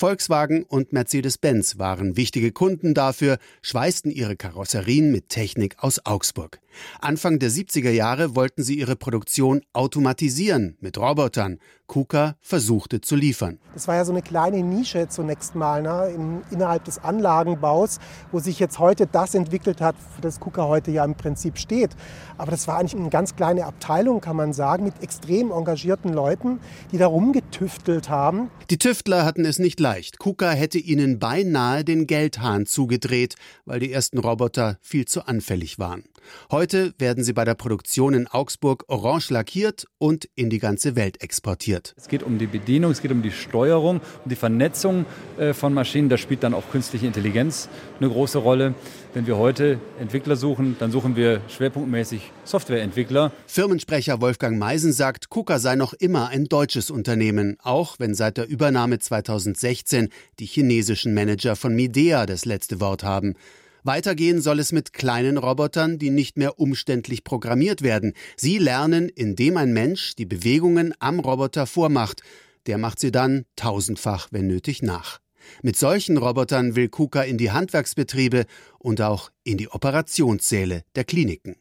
Volkswagen 0.00 0.62
und 0.62 0.94
Mercedes-Benz 0.94 1.78
waren 1.78 2.16
wichtige 2.16 2.52
Kunden 2.52 2.94
dafür, 2.94 3.36
schweißten 3.60 4.10
ihre 4.10 4.34
Karosserien 4.34 5.12
mit 5.12 5.28
Technik 5.28 5.76
aus 5.80 6.06
Augsburg. 6.06 6.58
Anfang 7.00 7.38
der 7.38 7.50
70er 7.50 7.90
Jahre 7.90 8.34
wollten 8.34 8.62
sie 8.62 8.78
ihre 8.78 8.96
Produktion 8.96 9.62
automatisieren 9.72 10.76
mit 10.80 10.98
Robotern. 10.98 11.58
KUKA 11.90 12.36
versuchte 12.40 13.00
zu 13.00 13.16
liefern. 13.16 13.58
Das 13.74 13.88
war 13.88 13.96
ja 13.96 14.04
so 14.04 14.12
eine 14.12 14.22
kleine 14.22 14.62
Nische 14.62 15.08
zunächst 15.08 15.56
mal 15.56 15.82
ne, 15.82 16.12
in, 16.14 16.42
innerhalb 16.52 16.84
des 16.84 16.98
Anlagenbaus, 17.02 17.98
wo 18.30 18.38
sich 18.38 18.60
jetzt 18.60 18.78
heute 18.78 19.08
das 19.08 19.34
entwickelt 19.34 19.80
hat, 19.80 19.96
für 20.14 20.20
das 20.20 20.38
KUKA 20.38 20.68
heute 20.68 20.92
ja 20.92 21.04
im 21.04 21.16
Prinzip 21.16 21.58
steht. 21.58 21.90
Aber 22.38 22.52
das 22.52 22.68
war 22.68 22.78
eigentlich 22.78 22.94
eine 22.94 23.10
ganz 23.10 23.34
kleine 23.34 23.66
Abteilung, 23.66 24.20
kann 24.20 24.36
man 24.36 24.52
sagen, 24.52 24.84
mit 24.84 25.02
extrem 25.02 25.50
engagierten 25.50 26.12
Leuten, 26.12 26.60
die 26.92 26.98
da 26.98 27.08
rumgetüftelt 27.08 28.08
haben. 28.08 28.52
Die 28.70 28.78
Tüftler 28.78 29.24
hatten 29.24 29.44
es 29.44 29.58
nicht 29.58 29.80
leicht. 29.80 30.20
KUKA 30.20 30.50
hätte 30.50 30.78
ihnen 30.78 31.18
beinahe 31.18 31.84
den 31.84 32.06
Geldhahn 32.06 32.66
zugedreht, 32.66 33.34
weil 33.64 33.80
die 33.80 33.92
ersten 33.92 34.18
Roboter 34.18 34.78
viel 34.80 35.06
zu 35.06 35.26
anfällig 35.26 35.80
waren. 35.80 36.04
Heute 36.50 36.94
werden 36.98 37.24
sie 37.24 37.32
bei 37.32 37.44
der 37.44 37.54
Produktion 37.54 38.14
in 38.14 38.26
Augsburg 38.26 38.84
orange 38.88 39.30
lackiert 39.30 39.86
und 39.98 40.28
in 40.34 40.50
die 40.50 40.58
ganze 40.58 40.96
Welt 40.96 41.22
exportiert. 41.22 41.94
Es 41.96 42.08
geht 42.08 42.22
um 42.22 42.38
die 42.38 42.46
Bedienung, 42.46 42.90
es 42.90 43.02
geht 43.02 43.10
um 43.10 43.22
die 43.22 43.30
Steuerung, 43.30 44.00
um 44.24 44.28
die 44.28 44.36
Vernetzung 44.36 45.06
äh, 45.38 45.52
von 45.52 45.74
Maschinen. 45.74 46.08
Da 46.08 46.16
spielt 46.16 46.42
dann 46.42 46.54
auch 46.54 46.70
künstliche 46.70 47.06
Intelligenz 47.06 47.68
eine 47.98 48.08
große 48.08 48.38
Rolle. 48.38 48.74
Wenn 49.12 49.26
wir 49.26 49.36
heute 49.36 49.80
Entwickler 49.98 50.36
suchen, 50.36 50.76
dann 50.78 50.92
suchen 50.92 51.16
wir 51.16 51.40
schwerpunktmäßig 51.48 52.30
Softwareentwickler. 52.44 53.32
Firmensprecher 53.46 54.20
Wolfgang 54.20 54.58
Meisen 54.58 54.92
sagt, 54.92 55.30
KUKA 55.30 55.58
sei 55.58 55.74
noch 55.74 55.94
immer 55.94 56.28
ein 56.28 56.44
deutsches 56.44 56.90
Unternehmen, 56.90 57.56
auch 57.62 57.98
wenn 57.98 58.14
seit 58.14 58.36
der 58.36 58.48
Übernahme 58.48 58.98
2016 58.98 60.08
die 60.38 60.46
chinesischen 60.46 61.12
Manager 61.14 61.56
von 61.56 61.74
Midea 61.74 62.26
das 62.26 62.44
letzte 62.44 62.80
Wort 62.80 63.02
haben. 63.02 63.34
Weitergehen 63.84 64.40
soll 64.40 64.58
es 64.58 64.72
mit 64.72 64.92
kleinen 64.92 65.38
Robotern, 65.38 65.98
die 65.98 66.10
nicht 66.10 66.36
mehr 66.36 66.58
umständlich 66.58 67.24
programmiert 67.24 67.82
werden. 67.82 68.14
Sie 68.36 68.58
lernen, 68.58 69.08
indem 69.08 69.56
ein 69.56 69.72
Mensch 69.72 70.14
die 70.16 70.26
Bewegungen 70.26 70.94
am 70.98 71.20
Roboter 71.20 71.66
vormacht. 71.66 72.22
Der 72.66 72.78
macht 72.78 73.00
sie 73.00 73.10
dann 73.10 73.44
tausendfach, 73.56 74.28
wenn 74.30 74.46
nötig, 74.46 74.82
nach. 74.82 75.20
Mit 75.62 75.76
solchen 75.76 76.16
Robotern 76.16 76.76
will 76.76 76.88
KUKA 76.88 77.22
in 77.22 77.38
die 77.38 77.50
Handwerksbetriebe 77.50 78.46
und 78.78 79.00
auch 79.00 79.30
in 79.44 79.58
die 79.58 79.68
Operationssäle 79.68 80.84
der 80.94 81.04
Kliniken. 81.04 81.56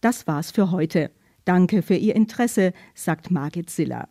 Das 0.00 0.26
war's 0.26 0.50
für 0.50 0.70
heute. 0.70 1.10
Danke 1.44 1.82
für 1.82 1.96
Ihr 1.96 2.16
Interesse, 2.16 2.72
sagt 2.94 3.30
Margit 3.30 3.70
Siller. 3.70 4.08